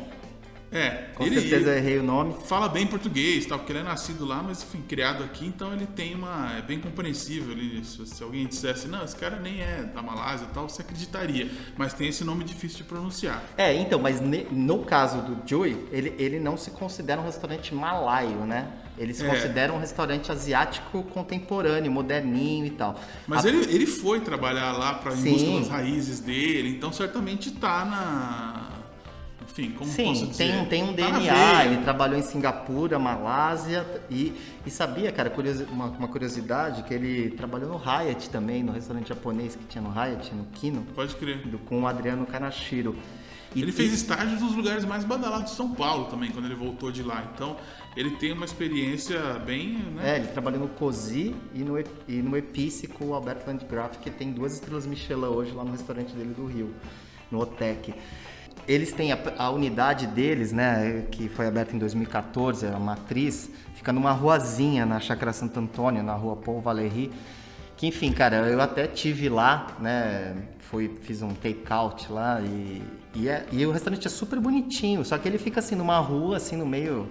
É, 0.69 0.89
Com 1.15 1.24
ele, 1.24 1.39
certeza 1.39 1.69
eu 1.71 1.77
errei 1.77 1.97
o 1.97 2.03
nome. 2.03 2.36
fala 2.45 2.67
bem 2.67 2.86
português, 2.86 3.45
tal, 3.45 3.57
porque 3.57 3.71
ele 3.71 3.79
é 3.79 3.83
nascido 3.83 4.25
lá, 4.25 4.43
mas 4.43 4.62
enfim, 4.63 4.81
criado 4.88 5.24
aqui, 5.24 5.45
então 5.45 5.71
ele 5.74 5.86
tem 5.86 6.13
uma. 6.13 6.57
É 6.57 6.62
bem 6.62 6.77
compreensível. 6.79 7.51
Ele, 7.53 7.84
se, 7.86 8.06
se 8.06 8.21
alguém 8.21 8.45
dissesse, 8.45 8.88
não, 8.88 9.03
esse 9.03 9.15
cara 9.15 9.39
nem 9.39 9.62
é 9.62 9.84
da 9.84 10.01
Malásia 10.01 10.45
e 10.49 10.53
tal, 10.53 10.67
você 10.67 10.82
acreditaria. 10.82 11.49
Mas 11.77 11.93
tem 11.93 12.10
esse 12.10 12.23
nome 12.25 12.43
difícil 12.43 12.80
de 12.80 12.84
pronunciar. 12.84 13.41
É, 13.58 13.73
então, 13.73 13.97
mas 13.97 14.19
ne- 14.19 14.45
no 14.51 14.80
caso 14.80 15.21
do 15.21 15.38
Joey, 15.47 15.88
ele, 15.91 16.13
ele 16.19 16.39
não 16.39 16.58
se 16.58 16.71
considera 16.71 17.21
um 17.21 17.25
restaurante 17.25 17.73
malaio, 17.73 18.45
né? 18.45 18.67
Ele 18.97 19.13
se 19.13 19.23
É. 19.25 19.30
considera 19.30 19.71
um 19.71 19.80
restaurante 19.80 20.32
asiático 20.32 21.01
contemporâneo, 21.03 21.89
moderninho 21.91 22.65
e 22.65 22.71
tal. 22.71 22.99
Mas 23.25 23.45
A- 23.45 23.47
ele, 23.49 23.60
ele 23.73 23.86
foi 23.86 24.19
trabalhar 24.19 24.73
lá 24.73 24.95
para 24.95 25.13
em 25.15 25.23
busca 25.23 25.51
das 25.60 25.69
raízes 25.69 26.19
dele, 26.19 26.69
então 26.75 26.91
certamente 26.91 27.51
tá 27.51 27.86
na. 27.86 28.76
Enfim, 29.58 29.72
como 29.72 29.89
posso 29.91 29.96
Sim, 30.26 30.28
dizer? 30.28 30.52
tem, 30.52 30.65
tem 30.65 30.84
um 30.84 30.93
Tá 30.93 31.10
na 31.10 31.20
DNA, 31.20 31.34
veia. 31.34 31.65
ele 31.65 31.84
trabalhou 31.84 32.17
em 32.20 32.22
Singapura, 32.22 33.00
Malásia 33.00 33.86
e, 34.10 34.34
e 34.65 34.70
sabia, 34.70 35.12
cara, 35.12 35.30
curiosi- 35.32 35.65
uma, 35.72 35.86
uma 35.88 36.08
curiosidade, 36.08 36.84
que 36.84 36.93
ele 36.93 37.32
trabalhou 37.32 37.67
no 37.70 37.78
Hyatt 37.78 38.30
também, 38.30 38.62
no 38.62 38.72
restaurante 38.72 39.10
japonês 39.10 39.56
que 39.56 39.65
tinha 39.65 39.82
no 39.82 39.89
Hyatt, 39.89 40.34
no 40.36 40.46
Kino, 40.46 40.84
Pode 40.93 41.15
crer. 41.15 41.39
do- 41.48 41.58
com 41.58 41.82
o 41.82 41.88
Adriano 41.88 42.26
Kanashiro. 42.28 42.96
E- 43.56 43.62
Ele 43.63 43.72
fez 43.72 43.93
estágios 43.93 44.41
nos 44.41 44.54
lugares 44.56 44.86
mais 44.86 45.04
badalados 45.04 45.52
de 45.52 45.58
São 45.58 45.72
Paulo 45.74 46.06
também, 46.06 46.30
quando 46.30 46.46
ele 46.46 46.54
voltou 46.54 46.91
de 46.91 47.02
lá. 47.02 47.28
Então, 47.34 47.56
ele 47.96 48.12
tem 48.12 48.34
uma 48.34 48.46
experiência 48.46 49.20
bem. 49.43 49.78
Né? 49.96 50.13
É, 50.13 50.15
ele 50.17 50.28
trabalhou 50.28 50.60
no 50.60 50.67
Cozy 50.67 51.34
e 51.56 51.60
no, 51.63 51.80
E- 51.80 51.86
e 52.08 52.22
no 52.22 52.38
Epice 52.38 52.86
com 52.88 53.06
o 53.06 53.13
Alberto 53.15 53.48
Landgraf, 53.48 53.98
que 53.98 54.12
tem 54.12 54.32
duas 54.32 54.54
estrelas 54.54 54.86
Michelin 54.86 55.24
hoje 55.26 55.52
lá 55.54 55.63
no 55.63 55.72
restaurante 55.72 56.13
dele 56.13 56.34
do 56.36 56.46
Rio, 56.46 56.72
no 57.32 57.39
Otec. 57.39 57.93
Eles 58.67 58.91
têm 58.91 59.12
a, 59.13 59.17
a 59.38 59.49
unidade 59.49 60.08
deles, 60.08 60.51
né, 60.51 61.06
que 61.10 61.30
foi 61.30 61.47
aberta 61.47 61.75
em 61.75 61.80
2014, 61.80 62.65
a 62.67 62.77
matriz, 62.77 63.49
fica 63.75 63.93
numa 63.93 64.12
ruazinha 64.12 64.86
na 64.86 64.99
Chácara 64.99 65.32
Santo 65.32 65.58
Antônio, 65.60 66.03
na 66.03 66.13
rua 66.13 66.36
Paul 66.36 66.60
Valéry. 66.60 67.12
Que 67.77 67.88
enfim, 67.88 68.12
cara, 68.12 68.38
eu 68.47 68.60
até 68.60 68.88
tive 68.88 69.30
lá, 69.30 69.67
né? 69.80 70.36
Fui, 70.60 70.91
fiz 71.03 71.21
um 71.21 71.30
take-out 71.34 72.12
lá 72.12 72.41
e, 72.41 72.82
e, 73.15 73.30
é- 73.30 73.45
e 73.51 73.65
o 73.65 73.71
restaurante 73.71 74.06
é 74.06 74.10
super 74.10 74.39
bonitinho, 74.39 75.06
só 75.06 75.17
que 75.17 75.27
ele 75.30 75.38
fica 75.38 75.60
assim 75.60 75.75
numa 75.75 75.97
rua, 75.99 76.38
assim, 76.38 76.58
no 76.58 76.65
meio 76.65 77.08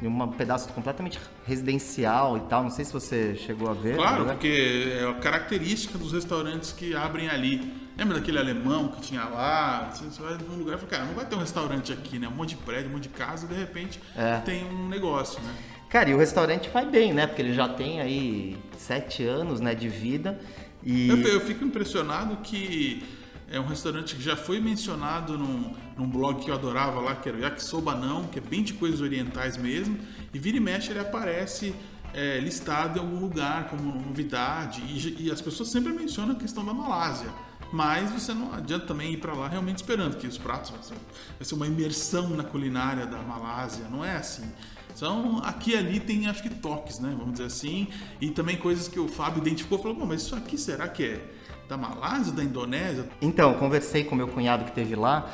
de 0.00 0.08
um 0.08 0.28
pedaço 0.28 0.68
completamente 0.70 1.18
residencial 1.46 2.36
e 2.38 2.40
tal. 2.40 2.62
Não 2.62 2.70
sei 2.70 2.84
se 2.84 2.92
você 2.92 3.34
chegou 3.36 3.68
a 3.70 3.74
ver. 3.74 3.96
Claro, 3.96 4.24
né? 4.24 4.32
porque 4.32 4.92
é 4.98 5.04
a 5.08 5.14
característica 5.14 5.98
dos 5.98 6.12
restaurantes 6.12 6.72
que 6.72 6.94
abrem 6.94 7.28
ali. 7.28 7.72
Lembra 7.98 8.18
daquele 8.18 8.38
alemão 8.38 8.88
que 8.88 9.02
tinha 9.02 9.24
lá? 9.24 9.88
Assim, 9.88 10.10
Você 10.10 10.22
vai 10.22 10.38
num 10.38 10.56
lugar 10.56 10.76
e 10.76 10.78
fala, 10.78 10.90
cara, 10.90 11.04
não 11.04 11.12
vai 11.14 11.26
ter 11.26 11.36
um 11.36 11.40
restaurante 11.40 11.92
aqui, 11.92 12.18
né? 12.18 12.28
Um 12.28 12.30
monte 12.30 12.50
de 12.50 12.56
prédio, 12.56 12.88
um 12.88 12.94
monte 12.94 13.02
de 13.04 13.08
casa, 13.10 13.44
e 13.44 13.48
de 13.48 13.54
repente 13.54 14.00
É. 14.16 14.38
tem 14.38 14.64
um 14.64 14.88
negócio, 14.88 15.38
né? 15.42 15.52
Cara, 15.90 16.08
e 16.08 16.14
o 16.14 16.18
restaurante 16.18 16.70
vai 16.70 16.86
bem, 16.86 17.12
né? 17.12 17.26
Porque 17.26 17.42
ele 17.42 17.52
já 17.52 17.68
tem 17.68 18.00
aí 18.00 18.56
sete 18.78 19.24
anos, 19.24 19.60
né, 19.60 19.74
de 19.74 19.88
vida. 19.88 20.40
E 20.82 21.08
Eu, 21.08 21.18
eu 21.18 21.40
fico 21.40 21.62
impressionado 21.64 22.36
que 22.36 23.02
é 23.50 23.58
um 23.58 23.66
restaurante 23.66 24.14
que 24.14 24.22
já 24.22 24.36
foi 24.36 24.60
mencionado 24.60 25.36
num, 25.36 25.74
num 25.98 26.08
blog 26.08 26.44
que 26.44 26.50
eu 26.50 26.54
adorava 26.54 27.00
lá, 27.00 27.16
que 27.16 27.28
era 27.28 27.36
o 27.36 27.40
Yakisoba 27.40 27.96
Não, 27.96 28.24
que 28.24 28.38
é 28.38 28.42
bem 28.42 28.62
de 28.62 28.74
coisas 28.74 29.00
orientais 29.00 29.56
mesmo. 29.56 29.98
E 30.32 30.38
vira 30.38 30.56
e 30.56 30.60
mexe 30.60 30.92
ele 30.92 31.00
aparece 31.00 31.74
é, 32.14 32.38
listado 32.38 32.98
em 32.98 33.02
algum 33.02 33.18
lugar 33.18 33.68
como 33.68 33.92
novidade. 33.92 34.80
E, 34.82 35.24
e 35.24 35.30
as 35.32 35.40
pessoas 35.40 35.68
sempre 35.68 35.92
mencionam 35.92 36.36
a 36.36 36.38
questão 36.38 36.64
da 36.64 36.72
Malásia. 36.72 37.28
Mas 37.72 38.10
você 38.12 38.32
não 38.32 38.54
adianta 38.54 38.86
também 38.86 39.12
ir 39.12 39.16
para 39.16 39.32
lá 39.32 39.48
realmente 39.48 39.78
esperando 39.78 40.16
que 40.16 40.28
os 40.28 40.38
pratos 40.38 40.70
vai 40.70 40.82
ser, 40.84 40.94
vai 40.94 41.44
ser 41.44 41.54
uma 41.56 41.66
imersão 41.66 42.30
na 42.30 42.44
culinária 42.44 43.04
da 43.04 43.18
Malásia. 43.18 43.86
Não 43.90 44.04
é 44.04 44.16
assim. 44.16 44.48
Então, 44.94 45.40
aqui 45.44 45.72
e 45.72 45.76
ali 45.76 45.98
tem, 45.98 46.28
acho 46.28 46.42
que, 46.42 46.50
toques, 46.50 47.00
né? 47.00 47.12
Vamos 47.16 47.32
dizer 47.32 47.46
assim. 47.46 47.88
E 48.20 48.30
também 48.30 48.56
coisas 48.56 48.86
que 48.86 49.00
o 49.00 49.08
Fábio 49.08 49.40
identificou. 49.40 49.78
Falou, 49.78 49.96
Pô, 49.96 50.06
mas 50.06 50.22
isso 50.22 50.36
aqui 50.36 50.56
será 50.56 50.86
que 50.86 51.02
é 51.02 51.39
da 51.70 51.76
Malásia, 51.76 52.32
da 52.32 52.42
Indonésia? 52.42 53.04
Então, 53.22 53.54
conversei 53.54 54.02
com 54.02 54.16
meu 54.16 54.26
cunhado 54.26 54.64
que 54.64 54.72
teve 54.72 54.96
lá 54.96 55.30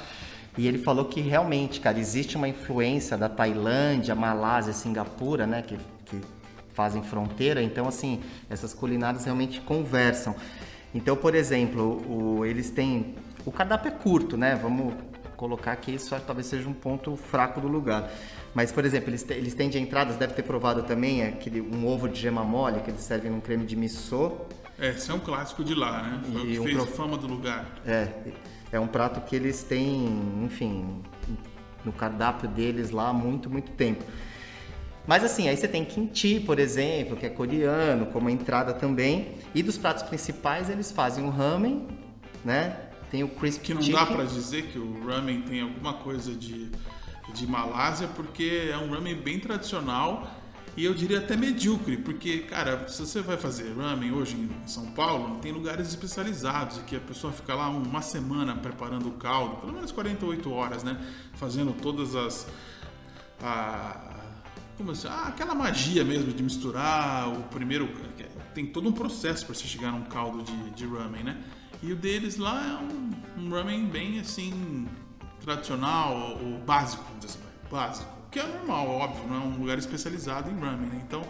e 0.59 0.69
ele 0.69 0.77
falou 0.77 1.07
que 1.07 1.21
realmente, 1.23 1.81
cara, 1.81 1.99
existe 1.99 2.37
uma 2.37 2.47
influência 2.47 3.17
da 3.17 3.27
Tailândia, 3.29 4.15
Malásia, 4.15 4.75
Singapura, 4.75 5.47
né, 5.47 5.63
que, 5.63 5.79
que 6.05 6.21
fazem 6.75 7.03
fronteira. 7.03 7.63
Então, 7.63 7.89
assim, 7.89 8.21
essas 8.51 8.75
culinárias 8.75 9.25
realmente 9.25 9.63
conversam. 9.63 10.35
Então, 10.95 11.17
por 11.17 11.35
exemplo, 11.35 12.03
o- 12.07 12.45
eles 12.45 12.71
têm. 12.71 13.15
O 13.47 13.51
cardápio 13.51 13.89
é 13.89 13.93
curto, 13.93 14.37
né? 14.37 14.59
Vamos 14.61 14.93
colocar 15.37 15.77
que 15.77 15.93
isso 15.93 16.15
talvez 16.27 16.47
seja 16.47 16.69
um 16.69 16.73
ponto 16.73 17.17
fraco 17.17 17.61
do 17.61 17.69
lugar. 17.69 18.11
Mas, 18.55 18.73
por 18.73 18.85
exemplo, 18.85 19.11
eles, 19.11 19.25
eles 19.31 19.55
têm 19.55 19.69
de 19.69 19.79
entradas, 19.79 20.17
deve 20.17 20.33
ter 20.35 20.43
provado 20.43 20.83
também 20.83 21.23
aquele, 21.23 21.61
um 21.61 21.87
ovo 21.87 22.09
de 22.09 22.19
gema 22.21 22.43
mole 22.43 22.81
que 22.81 22.91
eles 22.91 23.03
servem 23.03 23.31
num 23.31 23.41
creme 23.41 23.65
de 23.67 23.77
miso. 23.77 24.33
É, 24.79 24.91
esse 24.91 25.11
é 25.11 25.15
um 25.15 25.19
clássico 25.21 25.63
de 25.65 25.75
lá, 25.75 26.03
né? 26.03 26.21
Foi 26.33 26.41
o 26.43 26.47
que 26.47 26.59
um 26.61 26.65
fez 26.65 26.77
pro- 26.77 26.87
fama 26.87 27.17
do 27.17 27.27
lugar. 27.27 27.67
É, 27.87 28.09
é 28.73 28.81
um 28.81 28.87
prato 28.87 29.21
que 29.21 29.37
eles 29.37 29.63
têm, 29.63 30.07
enfim, 30.43 31.03
no 31.85 31.93
cardápio 31.93 32.49
deles 32.49 32.91
lá 32.91 33.09
há 33.09 33.13
muito, 33.13 33.49
muito 33.51 33.71
tempo. 33.73 34.05
Mas 35.07 35.23
assim, 35.23 35.49
aí 35.49 35.57
você 35.57 35.69
tem 35.69 35.85
kimchi, 35.85 36.41
por 36.41 36.59
exemplo, 36.59 37.17
que 37.17 37.25
é 37.25 37.29
coreano, 37.29 38.07
como 38.07 38.29
entrada 38.29 38.73
também. 38.73 39.35
E 39.55 39.63
dos 39.63 39.79
pratos 39.79 40.03
principais 40.03 40.69
eles 40.69 40.91
fazem 40.91 41.25
o 41.25 41.31
ramen, 41.31 41.87
né? 42.45 42.77
Tem 43.11 43.23
o 43.23 43.29
crispy 43.29 43.65
Que 43.67 43.75
não 43.75 43.83
chicken. 43.83 43.99
dá 44.01 44.07
pra 44.07 44.25
dizer 44.25 44.67
que 44.67 44.79
o 44.79 45.07
ramen 45.07 45.43
tem 45.43 45.61
alguma 45.61 45.95
coisa 45.95 46.35
de, 46.35 46.71
de 47.35 47.47
Malásia, 47.47 48.09
porque 48.09 48.69
é 48.73 48.77
um 48.77 48.91
ramen 48.91 49.15
bem 49.15 49.39
tradicional 49.39 50.29
e 50.77 50.85
eu 50.85 50.93
diria 50.93 51.19
até 51.21 51.37
medíocre, 51.37 51.97
porque, 51.97 52.41
cara, 52.41 52.87
se 52.89 53.01
você 53.01 53.23
vai 53.23 53.37
fazer 53.39 53.73
ramen 53.77 54.13
hoje 54.13 54.35
em 54.37 54.51
São 54.69 54.87
Paulo, 54.93 55.39
tem 55.41 55.51
lugares 55.51 55.89
especializados 55.89 56.79
que 56.87 56.95
a 56.97 57.01
pessoa 57.01 57.33
fica 57.33 57.55
lá 57.55 57.69
uma 57.71 58.03
semana 58.03 58.55
preparando 58.55 59.09
o 59.09 59.13
caldo, 59.13 59.57
pelo 59.57 59.73
menos 59.73 59.91
48 59.93 60.53
horas, 60.53 60.83
né? 60.85 61.01
Fazendo 61.35 61.73
todas 61.73 62.15
as. 62.15 62.47
a- 63.43 64.15
como 64.77 64.91
assim? 64.91 65.09
Ah, 65.09 65.29
aquela 65.29 65.55
magia 65.55 66.05
mesmo 66.05 66.31
de 66.33 66.43
misturar 66.43 67.29
o 67.33 67.43
primeiro. 67.45 67.89
Tem 68.55 68.67
todo 68.67 68.89
um 68.89 68.93
processo 68.93 69.47
para 69.47 69.55
você 69.55 69.65
chegar 69.67 69.91
num 69.93 70.03
caldo 70.05 70.43
de, 70.43 70.71
de 70.73 70.87
ramen, 70.87 71.23
né? 71.25 71.39
E 71.83 71.93
o 71.93 71.97
deles 71.97 72.37
lá 72.37 72.63
é 72.65 72.83
um, 72.83 73.45
um 73.45 73.51
ramen 73.51 73.87
bem 73.87 74.19
assim. 74.21 74.87
tradicional, 75.41 76.39
ou 76.43 76.59
básico, 76.59 77.03
vamos 77.05 77.25
dizer 77.25 77.39
assim, 77.39 77.71
básico. 77.71 78.17
Que 78.31 78.41
é 78.41 78.47
normal, 78.47 78.89
óbvio, 78.89 79.27
não 79.29 79.37
é 79.37 79.39
um 79.39 79.59
lugar 79.59 79.79
especializado 79.79 80.51
em 80.51 80.59
ramen, 80.59 80.89
né? 80.89 81.03
Então, 81.07 81.23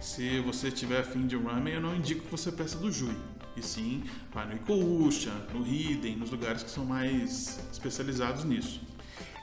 se 0.00 0.40
você 0.40 0.70
tiver 0.70 1.00
afim 1.00 1.26
de 1.26 1.36
ramen, 1.36 1.74
eu 1.74 1.80
não 1.80 1.94
indico 1.96 2.24
que 2.24 2.30
você 2.30 2.52
peça 2.52 2.78
do 2.78 2.90
Jui. 2.92 3.16
E 3.56 3.62
sim, 3.62 4.04
vai 4.32 4.46
no 4.46 4.54
Ikousha, 4.54 5.32
no 5.52 5.66
Hiden, 5.66 6.16
nos 6.16 6.30
lugares 6.30 6.62
que 6.62 6.70
são 6.70 6.84
mais 6.84 7.58
especializados 7.72 8.44
nisso. 8.44 8.80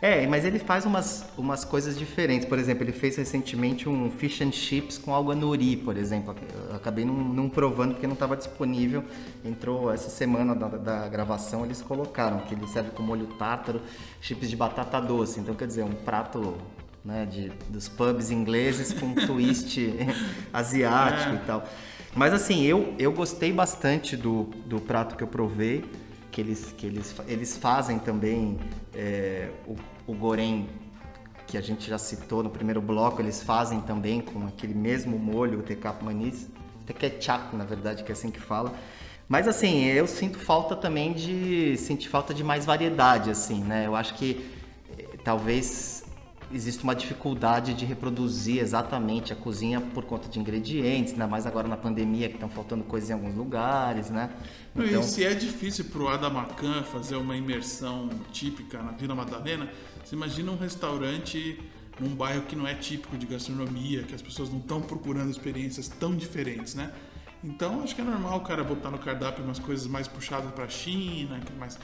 É, 0.06 0.28
mas 0.28 0.46
ele 0.46 0.60
faz 0.60 0.86
umas, 0.86 1.26
umas 1.36 1.66
coisas 1.66 1.98
diferentes. 1.98 2.48
Por 2.48 2.60
exemplo, 2.60 2.84
ele 2.84 2.92
fez 2.92 3.16
recentemente 3.16 3.90
um 3.90 4.12
fish 4.12 4.40
and 4.40 4.52
chips 4.52 5.00
com 5.00 5.12
alga 5.12 5.34
nori, 5.34 5.76
por 5.78 5.98
exemplo. 5.98 6.36
Eu 6.70 6.76
acabei 6.76 7.04
não, 7.04 7.16
não 7.16 7.50
provando 7.50 7.94
porque 7.94 8.06
não 8.06 8.14
estava 8.14 8.38
disponível. 8.38 9.04
Entrou 9.44 9.92
essa 9.92 10.12
semana 10.12 10.54
da, 10.54 10.68
da 10.68 11.10
gravação, 11.10 11.66
eles 11.66 11.82
colocaram 11.82 12.42
que 12.42 12.54
ele 12.54 12.68
serve 12.68 12.92
com 12.92 13.02
molho 13.02 13.26
tártaro, 13.40 13.82
chips 14.22 14.48
de 14.48 14.56
batata 14.56 15.02
doce. 15.02 15.40
Então, 15.40 15.56
quer 15.56 15.66
dizer, 15.66 15.82
um 15.82 15.96
prato 15.96 16.56
né, 17.04 17.26
de, 17.26 17.52
dos 17.70 17.90
pubs 17.90 18.30
ingleses 18.30 18.94
com 18.94 19.08
um 19.08 19.16
twist 19.26 19.80
asiático 20.54 21.32
É. 21.32 21.36
e 21.36 21.40
tal. 21.48 21.68
Mas 22.14 22.32
assim, 22.32 22.62
eu, 22.64 22.94
eu 23.00 23.12
gostei 23.12 23.52
bastante 23.52 24.16
do, 24.16 24.44
do 24.68 24.80
prato 24.80 25.16
que 25.16 25.24
eu 25.24 25.28
provei 25.28 25.84
que 26.32 26.42
eles, 26.42 26.76
que 26.78 26.86
eles, 26.86 27.16
eles 27.30 27.58
fazem 27.58 27.98
também 27.98 28.60
é, 28.94 29.50
o, 29.66 29.76
o 30.08 30.14
goreng 30.14 30.68
que 31.48 31.58
a 31.58 31.62
gente 31.62 31.90
já 31.90 31.98
citou 31.98 32.42
no 32.42 32.50
primeiro 32.50 32.82
bloco, 32.82 33.22
eles 33.22 33.44
fazem 33.44 33.80
também 33.82 34.22
com 34.22 34.48
aquele 34.48 34.74
mesmo 34.74 35.18
molho, 35.18 35.60
o 35.60 35.64
tecap 35.64 36.04
manis, 36.04 36.50
teketchap, 36.86 37.56
na 37.56 37.64
verdade, 37.64 38.04
que 38.04 38.12
é 38.12 38.14
assim 38.14 38.32
que 38.32 38.40
fala. 38.40 38.74
Mas 39.28 39.48
assim, 39.48 39.86
eu 39.86 40.06
sinto 40.08 40.38
falta 40.38 40.76
também 40.76 41.14
de 41.14 41.76
senti 41.78 42.08
falta 42.08 42.34
de 42.34 42.44
mais 42.44 42.66
variedade 42.66 43.30
assim, 43.30 43.64
né? 43.64 43.88
Eu 43.88 43.96
acho 43.96 44.14
que 44.16 44.46
eh, 44.98 45.18
talvez 45.24 46.05
existe 46.56 46.84
uma 46.84 46.96
dificuldade 46.96 47.74
de 47.74 47.86
reproduzir 47.86 48.62
exatamente 48.62 49.34
a 49.34 49.36
cozinha 49.36 49.82
por 49.82 50.06
conta 50.06 50.30
de 50.30 50.40
ingredientes, 50.40 51.14
ainda 51.14 51.28
mais 51.28 51.46
agora 51.46 51.68
na 51.68 51.76
pandemia 51.76 52.30
que 52.30 52.36
estão 52.36 52.50
faltando 52.50 52.84
coisas 52.84 53.10
em 53.10 53.14
alguns 53.14 53.36
lugares, 53.36 54.10
né? 54.10 54.30
Não, 54.74 54.86
E 54.86 55.04
se 55.04 55.26
é 55.26 55.34
difícil 55.34 55.86
pro 55.86 56.08
Adamacan 56.08 56.84
fazer 56.84 57.18
uma 57.18 57.36
imersão 57.36 58.10
típica 58.32 58.82
na 58.82 58.92
Vila 58.92 59.14
Madalena, 59.14 59.70
você 60.04 60.16
imagina 60.16 60.52
um 60.52 60.58
restaurante 60.58 61.60
num 62.00 62.16
bairro 62.16 62.44
que 62.44 62.56
não 62.56 62.68
é 62.68 62.74
típico 62.74 63.18
de 63.18 63.26
gastronomia, 63.26 64.04
que 64.04 64.16
as 64.16 64.22
pessoas 64.22 64.50
não 64.50 64.60
estão 64.60 64.82
procurando 64.82 65.30
experiências 65.30 65.88
tão 65.88 66.16
diferentes, 66.16 66.76
né? 66.76 66.92
Então 67.44 67.84
acho 67.84 67.94
que 67.94 68.02
é 68.02 68.04
normal 68.04 68.38
o 68.38 68.42
cara 68.42 68.64
botar 68.64 68.90
no 68.90 68.98
cardápio 68.98 69.44
umas 69.44 69.60
coisas 69.60 69.88
mais 69.88 70.08
puxadas 70.08 70.52
pra 70.52 70.68
China, 70.68 71.40
que 71.40 71.54
mais. 71.54 71.78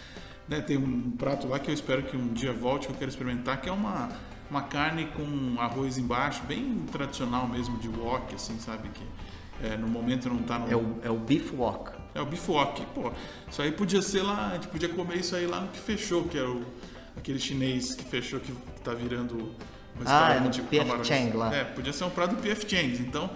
né, 0.48 0.60
tem 0.60 0.78
um 0.78 1.12
prato 1.12 1.48
lá 1.48 1.60
que 1.60 1.70
eu 1.70 1.74
espero 1.74 2.04
que 2.04 2.18
um 2.18 2.30
dia 2.34 2.52
volte, 2.52 2.88
que 2.88 2.94
eu 2.94 2.98
quero 2.98 3.10
experimentar, 3.10 3.62
que 3.62 3.70
é 3.70 3.72
uma, 3.72 4.10
uma 4.52 4.64
carne 4.64 5.06
com 5.06 5.60
arroz 5.60 5.98
embaixo, 5.98 6.44
bem 6.44 6.86
tradicional 6.92 7.48
mesmo, 7.48 7.80
de 7.80 7.88
wok, 7.88 8.36
assim, 8.36 8.60
sabe? 8.60 8.90
Que 8.90 9.66
é, 9.66 9.78
no 9.78 9.88
momento 9.88 10.28
não 10.28 10.40
tá 10.40 10.60
no. 10.60 10.70
É 10.70 10.76
o, 10.76 11.00
é 11.04 11.10
o 11.10 11.18
beef 11.18 11.54
wok. 11.54 11.92
É 12.14 12.22
o 12.22 12.26
bifoque, 12.26 12.86
pô. 12.94 13.10
Isso 13.50 13.62
aí 13.62 13.72
podia 13.72 14.02
ser 14.02 14.22
lá, 14.22 14.50
a 14.50 14.54
gente 14.56 14.68
podia 14.68 14.90
comer 14.90 15.18
isso 15.20 15.34
aí 15.34 15.48
lá 15.48 15.62
no 15.62 15.70
que 15.70 15.80
fechou, 15.80 16.26
que 16.26 16.38
era 16.38 16.50
o, 16.50 16.66
aquele 17.16 17.40
chinês 17.40 17.96
que 17.96 18.04
fechou 18.04 18.42
que 18.42 18.52
tá 18.84 18.94
virando 18.94 19.56
Ah, 20.06 20.34
é 20.34 20.40
no 20.42 20.50
com 20.50 20.64
PF. 20.64 21.06
Chang 21.06 21.38
lá. 21.38 21.56
É, 21.56 21.64
podia 21.64 21.94
ser 21.94 22.04
um 22.04 22.10
prato 22.10 22.36
do 22.36 22.42
PF 22.42 22.70
Chang. 22.70 23.02
Então, 23.02 23.30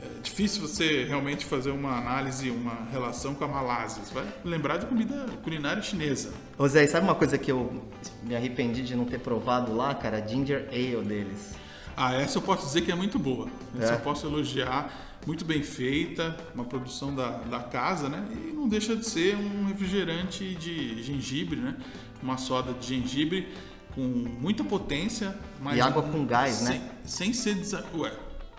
é 0.00 0.20
difícil 0.22 0.62
você 0.62 1.04
realmente 1.04 1.44
fazer 1.44 1.70
uma 1.70 1.96
análise, 1.96 2.50
uma 2.50 2.86
relação 2.90 3.34
com 3.34 3.44
a 3.44 3.48
Malásia. 3.48 4.02
Você 4.02 4.14
vai 4.14 4.26
lembrar 4.44 4.76
de 4.76 4.86
comida 4.86 5.26
culinária 5.42 5.82
chinesa. 5.82 6.32
Ô 6.56 6.68
Zé, 6.68 6.86
sabe 6.86 7.04
uma 7.04 7.14
coisa 7.14 7.36
que 7.36 7.50
eu 7.50 7.82
me 8.22 8.36
arrependi 8.36 8.82
de 8.82 8.94
não 8.94 9.04
ter 9.04 9.18
provado 9.18 9.74
lá, 9.74 9.94
cara? 9.94 10.24
Ginger 10.26 10.68
Ale 10.70 11.04
deles. 11.04 11.54
Ah, 11.96 12.14
essa 12.14 12.38
eu 12.38 12.42
posso 12.42 12.64
dizer 12.66 12.82
que 12.82 12.92
é 12.92 12.94
muito 12.94 13.18
boa. 13.18 13.48
Essa 13.78 13.94
É? 13.94 13.96
eu 13.96 14.00
posso 14.00 14.26
elogiar. 14.26 15.06
Muito 15.26 15.44
bem 15.44 15.64
feita, 15.64 16.36
uma 16.54 16.64
produção 16.64 17.14
da, 17.14 17.30
da 17.30 17.58
casa, 17.58 18.08
né? 18.08 18.24
E 18.30 18.52
não 18.52 18.68
deixa 18.68 18.94
de 18.94 19.04
ser 19.04 19.36
um 19.36 19.66
refrigerante 19.66 20.54
de 20.54 21.02
gengibre, 21.02 21.56
né? 21.56 21.76
Uma 22.22 22.38
soda 22.38 22.72
de 22.72 22.86
gengibre 22.86 23.48
com 23.96 24.00
muita 24.00 24.62
potência. 24.62 25.36
Mas 25.60 25.76
E 25.76 25.80
água 25.80 26.04
com 26.04 26.24
gás, 26.24 26.54
sem, 26.54 26.78
né? 26.78 26.90
Sem 27.04 27.32
ser... 27.32 27.56
Desa... 27.56 27.84
Ué, 27.96 28.12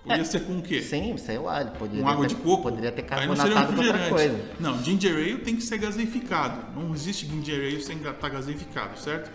podia 0.04 0.26
ser 0.26 0.42
com 0.42 0.58
o 0.58 0.62
quê? 0.62 0.82
Sim, 0.82 1.16
sei 1.18 1.38
lá, 1.38 1.62
ele 1.62 1.72
poderia 1.72 2.04
Com 2.04 2.10
água 2.10 2.28
ter, 2.28 2.36
de 2.36 2.42
coco? 2.42 2.64
Poderia 2.64 2.92
ter 2.92 3.04
um 3.04 3.08
carbonatado 3.08 3.74
com 3.74 3.82
outra 3.82 4.10
coisa. 4.10 4.46
Não, 4.60 4.84
ginger 4.84 5.16
ale 5.16 5.38
tem 5.40 5.56
que 5.56 5.64
ser 5.64 5.78
gaseificado. 5.78 6.80
Não 6.80 6.94
existe 6.94 7.26
ginger 7.28 7.56
ale 7.60 7.82
sem 7.82 7.98
estar 7.98 8.30
gaseificado, 8.30 8.98
certo? 9.00 9.32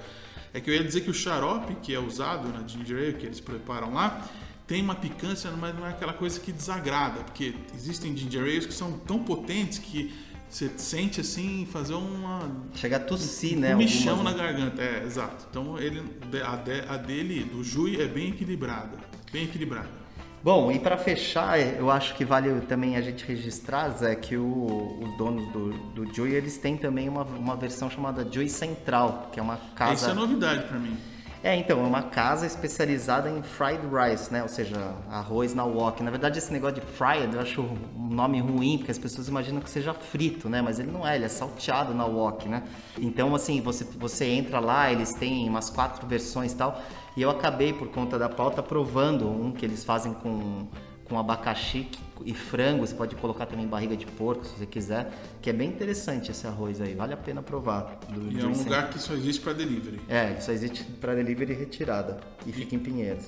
É 0.53 0.61
que 0.61 0.70
eu 0.70 0.74
ia 0.74 0.85
dizer 0.85 1.00
que 1.00 1.11
o 1.11 1.14
xarope 1.14 1.74
que 1.83 1.94
é 1.94 1.98
usado 1.98 2.48
na 2.48 2.66
ginger 2.66 2.96
ale, 2.96 3.12
que 3.14 3.27
eles 3.27 3.40
preparam 3.40 3.92
lá, 3.92 4.27
tem 4.66 4.81
uma 4.81 4.94
picância, 4.94 5.50
mas 5.50 5.74
não 5.74 5.85
é 5.87 5.90
aquela 5.90 6.12
coisa 6.12 6.38
que 6.40 6.50
desagrada, 6.53 7.20
porque 7.24 7.55
existem 7.74 8.16
ginger 8.16 8.42
ales 8.42 8.64
que 8.66 8.72
são 8.72 8.92
tão 8.92 9.18
potentes 9.22 9.79
que 9.79 10.14
você 10.48 10.70
sente 10.77 11.20
assim 11.20 11.66
fazer 11.70 11.94
uma 11.94 12.48
Chega 12.77 12.96
a 12.96 13.00
tossir, 13.00 13.59
né? 13.59 13.74
um 13.74 13.79
michão 13.79 14.12
algumas, 14.12 14.37
na 14.37 14.42
né? 14.42 14.53
garganta, 14.53 14.81
é, 14.83 15.03
exato. 15.05 15.46
Então 15.50 15.77
ele, 15.79 16.03
a, 16.46 16.57
de- 16.57 16.85
a 16.88 16.96
dele, 16.96 17.42
do 17.44 17.64
Jui, 17.64 18.00
é 18.00 18.07
bem 18.07 18.29
equilibrada, 18.29 18.96
bem 19.33 19.44
equilibrada. 19.44 20.03
Bom, 20.44 20.70
e 20.70 20.78
para 20.78 20.98
fechar, 20.98 21.59
eu 21.59 21.90
acho 21.90 22.14
que 22.14 22.22
vale 22.22 22.61
também 22.66 22.98
a 22.98 23.00
gente 23.00 23.24
registrar, 23.24 23.88
Zé, 23.88 24.14
que 24.14 24.37
o- 24.37 24.98
os 25.02 25.16
donos 25.16 25.50
do, 25.54 25.70
do 25.94 26.14
Joy, 26.14 26.33
eles 26.35 26.59
têm 26.59 26.76
também 26.76 27.09
uma, 27.09 27.22
uma 27.22 27.57
versão 27.57 27.88
chamada 27.88 28.30
Joy 28.30 28.46
Central, 28.50 29.30
que 29.33 29.40
é 29.40 29.42
uma 29.42 29.57
casa... 29.74 29.94
Isso 29.94 30.11
é 30.11 30.12
novidade 30.12 30.64
pra 30.64 30.78
mim. 30.78 30.98
É, 31.44 31.54
então, 31.54 31.78
é 31.85 31.87
uma 31.87 32.04
casa 32.04 32.46
especializada 32.46 33.28
em 33.28 33.42
fried 33.42 33.83
rice, 33.87 34.33
né? 34.33 34.40
Ou 34.42 34.48
seja, 34.48 34.94
arroz 35.11 35.54
na 35.54 35.62
wok. 35.62 36.02
Na 36.02 36.11
verdade, 36.11 36.38
esse 36.38 36.50
negócio 36.50 36.76
de 36.76 36.80
fried 36.80 37.35
eu 37.35 37.38
acho 37.38 37.61
um 37.61 38.09
nome 38.09 38.40
ruim, 38.40 38.78
porque 38.78 38.90
as 38.90 38.96
pessoas 38.96 39.28
imaginam 39.28 39.61
que 39.61 39.68
seja 39.68 39.92
frito, 39.92 40.48
né? 40.48 40.62
Mas 40.62 40.78
ele 40.78 40.90
não 40.90 41.07
é, 41.07 41.16
ele 41.16 41.26
é 41.26 41.28
salteado 41.28 41.92
na 41.92 42.07
wok, 42.07 42.48
né? 42.48 42.62
Então, 42.98 43.35
assim, 43.35 43.61
você, 43.61 43.85
você 43.85 44.24
entra 44.24 44.59
lá, 44.59 44.90
eles 44.90 45.12
têm 45.12 45.46
umas 45.46 45.68
quatro 45.68 46.07
versões 46.07 46.52
e 46.52 46.57
tal. 46.57 46.80
E 47.14 47.20
eu 47.20 47.28
acabei, 47.28 47.74
por 47.74 47.88
conta 47.88 48.18
da 48.18 48.30
pauta, 48.30 48.62
provando 48.62 49.28
um 49.28 49.52
que 49.52 49.66
eles 49.66 49.85
fazem 49.85 50.14
com, 50.14 50.66
com 51.04 51.18
abacaxi 51.18 51.88
e 52.24 52.34
frango. 52.34 52.86
Você 52.86 52.94
pode 52.94 53.14
colocar 53.16 53.46
também 53.46 53.66
barriga 53.66 53.96
de 53.96 54.06
porco, 54.06 54.44
se 54.44 54.56
você 54.58 54.66
quiser. 54.66 55.12
Que 55.42 55.50
é 55.50 55.52
bem 55.52 55.68
interessante 55.68 56.30
esse 56.30 56.46
arroz 56.46 56.80
aí, 56.80 56.94
vale 56.94 57.12
a 57.12 57.16
pena 57.16 57.42
provar. 57.42 57.98
Do 58.08 58.30
E 58.32 58.40
é 58.40 58.44
um 58.46 58.52
lugar 58.56 58.90
que 58.90 58.98
só 58.98 59.14
existe 59.14 59.40
pra 59.42 59.52
delivery. 59.52 60.00
É, 60.08 60.40
só 60.40 60.52
existe 60.52 60.82
para 60.84 61.14
delivery 61.14 61.52
e 61.52 61.56
retirada. 61.56 62.20
E 62.46 62.52
fica 62.52 62.74
em 62.74 62.78
Pinheiros. 62.78 63.26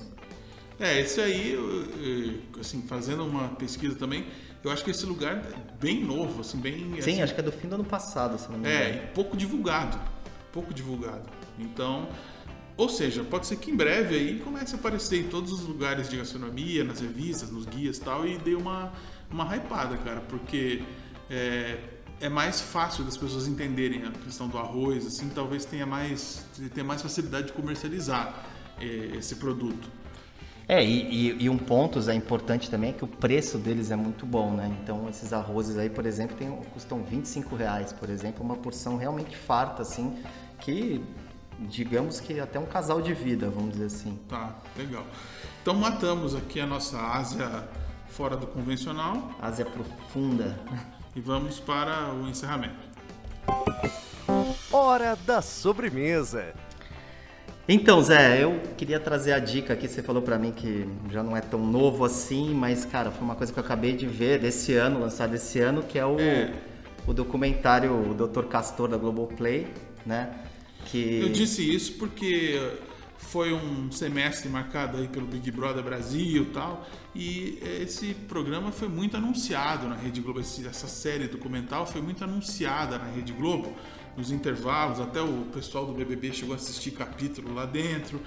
É, 0.79 0.99
esse 0.99 1.19
aí, 1.19 1.57
assim, 2.59 2.83
fazendo 2.83 3.25
uma 3.25 3.49
pesquisa 3.49 3.95
também, 3.95 4.25
eu 4.63 4.69
acho 4.71 4.83
que 4.83 4.91
esse 4.91 5.05
lugar 5.07 5.37
é 5.37 5.53
bem 5.81 6.03
novo, 6.03 6.41
assim, 6.41 6.59
bem... 6.59 6.77
Sim, 6.77 6.99
assim, 6.99 7.21
acho 7.23 7.33
que 7.33 7.39
é 7.39 7.43
do 7.43 7.51
fim 7.51 7.67
do 7.67 7.75
ano 7.75 7.83
passado, 7.83 8.37
se 8.37 8.51
não 8.51 8.59
me 8.59 8.67
É, 8.67 8.89
engano. 8.89 9.03
e 9.05 9.07
pouco 9.07 9.35
divulgado. 9.35 9.99
Pouco 10.51 10.71
divulgado. 10.73 11.23
Então, 11.57 12.07
ou 12.77 12.87
seja, 12.87 13.23
pode 13.23 13.47
ser 13.47 13.55
que 13.55 13.71
em 13.71 13.75
breve 13.75 14.15
aí 14.15 14.39
comece 14.39 14.75
a 14.75 14.77
aparecer 14.77 15.19
em 15.19 15.27
todos 15.27 15.51
os 15.51 15.61
lugares 15.61 16.07
de 16.07 16.17
gastronomia, 16.17 16.83
nas 16.83 16.99
revistas, 16.99 17.49
nos 17.49 17.65
guias 17.65 17.97
e 17.97 18.01
tal, 18.01 18.27
e 18.27 18.37
dê 18.37 18.53
uma, 18.53 18.93
uma 19.31 19.43
hypada, 19.55 19.97
cara, 19.97 20.21
porque 20.21 20.83
é, 21.27 21.79
é 22.21 22.29
mais 22.29 22.61
fácil 22.61 23.03
das 23.03 23.17
pessoas 23.17 23.47
entenderem 23.47 24.03
a 24.03 24.11
questão 24.11 24.47
do 24.47 24.59
arroz, 24.59 25.07
assim, 25.07 25.27
talvez 25.29 25.65
tenha 25.65 25.87
mais, 25.87 26.45
tenha 26.73 26.83
mais 26.83 27.01
facilidade 27.01 27.47
de 27.47 27.53
comercializar 27.53 28.45
é, 28.79 28.85
esse 29.17 29.35
produto. 29.37 29.89
É, 30.67 30.83
e, 30.83 31.31
e, 31.31 31.43
e, 31.45 31.49
um 31.49 31.57
ponto 31.57 31.97
é 32.09 32.13
importante 32.13 32.69
também 32.69 32.89
é 32.89 32.93
que 32.93 33.03
o 33.03 33.07
preço 33.07 33.57
deles 33.57 33.89
é 33.89 33.95
muito 33.95 34.25
bom, 34.25 34.51
né? 34.51 34.69
Então 34.83 35.07
esses 35.07 35.31
arrozes 35.31 35.77
aí, 35.77 35.89
por 35.89 36.05
exemplo, 36.05 36.35
tem, 36.35 36.51
custam 36.73 37.01
25 37.03 37.55
reais, 37.55 37.93
por 37.93 38.09
exemplo, 38.09 38.43
uma 38.43 38.57
porção 38.57 38.97
realmente 38.97 39.35
farta, 39.37 39.81
assim, 39.81 40.21
que 40.59 41.01
digamos 41.59 42.19
que 42.19 42.39
até 42.39 42.59
um 42.59 42.65
casal 42.65 43.01
de 43.01 43.13
vida, 43.13 43.49
vamos 43.49 43.71
dizer 43.71 43.85
assim. 43.85 44.19
Tá, 44.27 44.55
legal. 44.75 45.05
Então 45.61 45.73
matamos 45.73 46.35
aqui 46.35 46.59
a 46.59 46.65
nossa 46.65 46.99
Ásia 46.99 47.67
fora 48.09 48.35
do 48.37 48.47
convencional. 48.47 49.31
Ásia 49.41 49.65
profunda. 49.65 50.57
E 51.15 51.19
vamos 51.19 51.59
para 51.59 52.13
o 52.13 52.27
encerramento. 52.27 52.75
Hora 54.71 55.15
da 55.25 55.41
sobremesa. 55.41 56.53
Então, 57.69 58.01
Zé, 58.01 58.43
eu 58.43 58.61
queria 58.77 58.99
trazer 58.99 59.33
a 59.33 59.39
dica 59.39 59.73
aqui. 59.73 59.87
Você 59.87 60.01
falou 60.01 60.21
para 60.21 60.37
mim 60.37 60.51
que 60.51 60.87
já 61.11 61.21
não 61.21 61.35
é 61.35 61.41
tão 61.41 61.59
novo 61.59 62.05
assim, 62.05 62.53
mas, 62.53 62.85
cara, 62.85 63.11
foi 63.11 63.23
uma 63.23 63.35
coisa 63.35 63.51
que 63.51 63.59
eu 63.59 63.63
acabei 63.63 63.93
de 63.93 64.07
ver 64.07 64.39
desse 64.39 64.73
ano, 64.73 64.99
lançado 64.99 65.35
esse 65.35 65.59
ano, 65.59 65.83
que 65.83 65.99
é 65.99 66.05
o, 66.05 66.17
é. 66.17 66.53
o 67.05 67.13
documentário 67.13 67.91
o 67.91 68.13
Dr. 68.13 68.45
Castor 68.45 68.87
da 68.87 68.95
Globoplay, 68.95 69.67
né? 70.05 70.29
Eu 70.95 71.29
disse 71.29 71.61
isso 71.63 71.93
porque 71.93 72.59
foi 73.17 73.51
um 73.51 73.91
semestre 73.91 74.47
marcado 74.47 74.97
aí 74.97 75.07
pelo 75.07 75.25
Big 75.25 75.51
Brother 75.51 75.83
Brasil 75.83 76.43
e 76.43 76.45
tal, 76.45 76.87
e 77.13 77.59
esse 77.81 78.13
programa 78.13 78.71
foi 78.71 78.87
muito 78.87 79.17
anunciado 79.17 79.87
na 79.87 79.95
Rede 79.95 80.21
Globo, 80.21 80.39
essa 80.39 80.87
série 80.87 81.27
documental 81.27 81.85
foi 81.85 82.01
muito 82.01 82.23
anunciada 82.23 82.97
na 82.97 83.05
Rede 83.05 83.33
Globo, 83.33 83.75
nos 84.15 84.31
intervalos, 84.31 84.99
até 84.99 85.21
o 85.21 85.45
pessoal 85.53 85.85
do 85.85 85.93
BBB 85.93 86.31
chegou 86.31 86.53
a 86.53 86.55
assistir 86.55 86.91
capítulo 86.91 87.53
lá 87.53 87.65
dentro. 87.65 88.19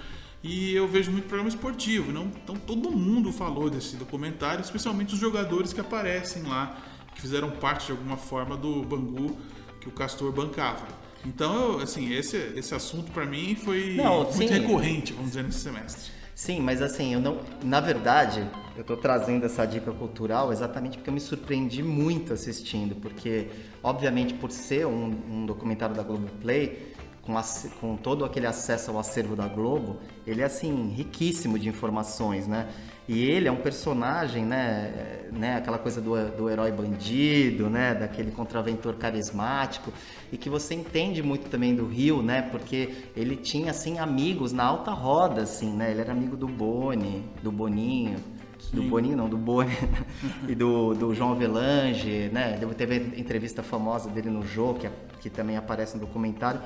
E 0.43 0.73
eu 0.73 0.87
vejo 0.87 1.11
muito 1.11 1.25
programa 1.25 1.49
esportivo, 1.49 2.11
não? 2.11 2.25
então 2.25 2.55
todo 2.55 2.91
mundo 2.91 3.31
falou 3.31 3.69
desse 3.69 3.95
documentário, 3.95 4.61
especialmente 4.61 5.13
os 5.13 5.19
jogadores 5.19 5.71
que 5.71 5.79
aparecem 5.79 6.43
lá, 6.43 6.81
que 7.13 7.21
fizeram 7.21 7.51
parte 7.51 7.87
de 7.87 7.91
alguma 7.91 8.17
forma 8.17 8.57
do 8.57 8.81
Bangu 8.81 9.37
que 9.79 9.87
o 9.87 9.91
Castor 9.91 10.31
bancava. 10.31 11.00
Então, 11.25 11.79
assim, 11.79 12.13
esse, 12.13 12.37
esse 12.55 12.73
assunto 12.73 13.11
para 13.11 13.25
mim 13.25 13.55
foi 13.55 13.95
não, 13.95 14.23
muito 14.23 14.37
sim. 14.37 14.45
recorrente, 14.47 15.13
vamos 15.13 15.31
dizer, 15.31 15.43
nesse 15.43 15.59
semestre. 15.59 16.11
Sim, 16.33 16.59
mas 16.59 16.81
assim, 16.81 17.13
eu 17.13 17.19
não. 17.19 17.39
Na 17.63 17.79
verdade, 17.79 18.47
eu 18.75 18.81
estou 18.81 18.97
trazendo 18.97 19.45
essa 19.45 19.63
dica 19.65 19.91
cultural 19.91 20.51
exatamente 20.51 20.97
porque 20.97 21.09
eu 21.09 21.13
me 21.13 21.19
surpreendi 21.19 21.83
muito 21.83 22.33
assistindo, 22.33 22.95
porque, 22.95 23.47
obviamente, 23.83 24.33
por 24.33 24.49
ser 24.49 24.87
um, 24.87 25.15
um 25.29 25.45
documentário 25.45 25.93
da 25.93 26.01
Globoplay, 26.01 26.93
com, 27.21 27.33
com 27.79 27.95
todo 27.95 28.25
aquele 28.25 28.47
acesso 28.47 28.89
ao 28.89 28.99
acervo 28.99 29.35
da 29.35 29.47
Globo, 29.47 29.99
ele 30.25 30.41
é 30.41 30.45
assim, 30.45 30.89
riquíssimo 30.89 31.59
de 31.59 31.69
informações, 31.69 32.47
né? 32.47 32.67
E 33.11 33.25
ele 33.25 33.49
é 33.49 33.51
um 33.51 33.57
personagem, 33.57 34.45
né, 34.45 35.25
né 35.33 35.57
aquela 35.57 35.77
coisa 35.77 35.99
do, 35.99 36.15
do 36.29 36.49
herói 36.49 36.71
bandido, 36.71 37.69
né, 37.69 37.93
daquele 37.93 38.31
contraventor 38.31 38.95
carismático, 38.95 39.91
e 40.31 40.37
que 40.37 40.49
você 40.49 40.75
entende 40.75 41.21
muito 41.21 41.49
também 41.49 41.75
do 41.75 41.85
Rio, 41.85 42.23
né, 42.23 42.41
porque 42.43 43.03
ele 43.13 43.35
tinha, 43.35 43.71
assim, 43.71 43.99
amigos 43.99 44.53
na 44.53 44.63
alta 44.63 44.91
roda, 44.91 45.41
assim, 45.41 45.73
né, 45.73 45.91
ele 45.91 45.99
era 45.99 46.13
amigo 46.13 46.37
do 46.37 46.47
Boni, 46.47 47.25
do 47.43 47.51
Boninho, 47.51 48.17
Sim. 48.57 48.77
do 48.77 48.83
Boninho 48.83 49.17
não, 49.17 49.27
do 49.27 49.37
Boni, 49.37 49.77
e 50.47 50.55
do, 50.55 50.93
do 50.93 51.13
João 51.13 51.33
Avelange, 51.33 52.29
né, 52.31 52.57
teve 52.77 53.19
entrevista 53.19 53.61
famosa 53.61 54.09
dele 54.09 54.29
no 54.29 54.47
Jô, 54.47 54.73
que, 54.73 54.89
que 55.19 55.29
também 55.29 55.57
aparece 55.57 55.95
no 55.95 55.99
documentário, 55.99 56.61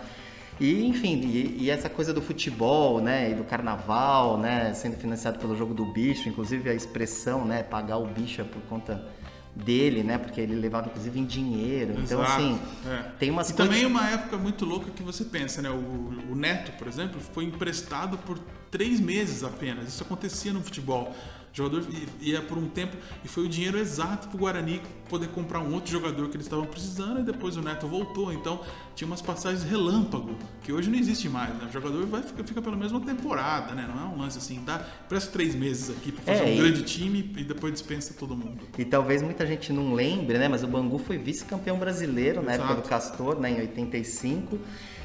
e, 0.59 0.85
enfim, 0.85 1.19
e, 1.21 1.63
e, 1.63 1.69
essa 1.69 1.89
coisa 1.89 2.13
do 2.13 2.21
futebol, 2.21 3.01
né, 3.01 3.31
e 3.31 3.35
do 3.35 3.43
carnaval, 3.43 4.37
né, 4.37 4.73
sendo 4.73 4.95
financiado 4.95 5.37
pelo 5.37 5.55
jogo 5.55 5.73
do 5.73 5.85
bicho, 5.85 6.29
inclusive 6.29 6.69
a 6.69 6.73
expressão, 6.73 7.43
né, 7.43 7.61
pagar 7.63 7.97
o 7.97 8.05
bicho 8.05 8.41
é 8.41 8.43
por 8.43 8.61
conta 8.63 9.05
dele, 9.53 10.03
né, 10.03 10.17
porque 10.17 10.39
ele 10.39 10.55
levava 10.55 10.87
inclusive 10.87 11.19
em 11.19 11.25
dinheiro. 11.25 11.93
Então, 11.99 12.21
Exato. 12.23 12.41
Então, 12.41 12.55
assim, 12.55 12.59
é. 12.89 13.11
tem 13.19 13.31
umas 13.31 13.49
E 13.49 13.53
coisas... 13.53 13.73
também 13.73 13.85
uma 13.85 14.09
época 14.09 14.37
muito 14.37 14.65
louca 14.65 14.91
que 14.91 15.03
você 15.03 15.25
pensa, 15.25 15.61
né, 15.61 15.69
o, 15.69 16.31
o 16.31 16.35
Neto, 16.35 16.71
por 16.77 16.87
exemplo, 16.87 17.19
foi 17.19 17.43
emprestado 17.43 18.17
por 18.19 18.39
três 18.71 18.99
meses 18.99 19.43
apenas. 19.43 19.87
Isso 19.87 20.03
acontecia 20.03 20.51
no 20.51 20.61
futebol. 20.61 21.15
Jogador 21.55 21.85
ia 22.19 22.41
por 22.41 22.57
um 22.57 22.67
tempo 22.67 22.97
e 23.23 23.29
foi 23.29 23.45
o 23.45 23.47
dinheiro 23.47 23.77
exato 23.77 24.27
para 24.27 24.35
o 24.35 24.39
Guarani 24.39 24.81
poder 25.07 25.29
comprar 25.29 25.61
um 25.61 25.73
outro 25.73 25.89
jogador 25.89 26.27
que 26.27 26.35
eles 26.35 26.47
estavam 26.47 26.65
precisando 26.65 27.21
e 27.21 27.23
depois 27.23 27.55
o 27.55 27.61
Neto 27.61 27.87
voltou. 27.87 28.33
Então 28.33 28.59
tinha 28.93 29.07
umas 29.07 29.21
passagens 29.21 29.63
relâmpago 29.63 30.35
que 30.61 30.73
hoje 30.73 30.89
não 30.89 30.99
existe 30.99 31.29
mais. 31.29 31.55
Né? 31.55 31.67
O 31.69 31.71
jogador 31.71 32.05
vai 32.07 32.21
fica, 32.23 32.43
fica 32.43 32.61
pela 32.61 32.75
mesma 32.75 32.99
temporada, 32.99 33.73
né? 33.73 33.87
Não 33.87 34.03
é 34.03 34.05
um 34.05 34.17
lance 34.17 34.37
assim, 34.37 34.61
dá 34.65 34.79
presta 35.07 35.31
três 35.31 35.55
meses 35.55 35.89
aqui 35.95 36.11
para 36.11 36.23
fazer 36.25 36.43
é, 36.43 36.51
um 36.51 36.55
e... 36.55 36.57
grande 36.57 36.83
time 36.83 37.33
e 37.37 37.43
depois 37.45 37.71
dispensa 37.71 38.13
todo 38.13 38.35
mundo. 38.35 38.67
E 38.77 38.83
talvez 38.83 39.21
muita 39.21 39.47
gente 39.47 39.71
não 39.71 39.93
lembre, 39.93 40.37
né? 40.37 40.49
Mas 40.49 40.61
o 40.61 40.67
Bangu 40.67 40.97
foi 40.97 41.17
vice-campeão 41.17 41.79
brasileiro 41.79 42.41
Exato. 42.41 42.45
na 42.45 42.53
época 42.53 42.81
do 42.81 42.81
Castor, 42.81 43.39
né? 43.39 43.51
Em 43.51 43.61
85. 43.61 44.59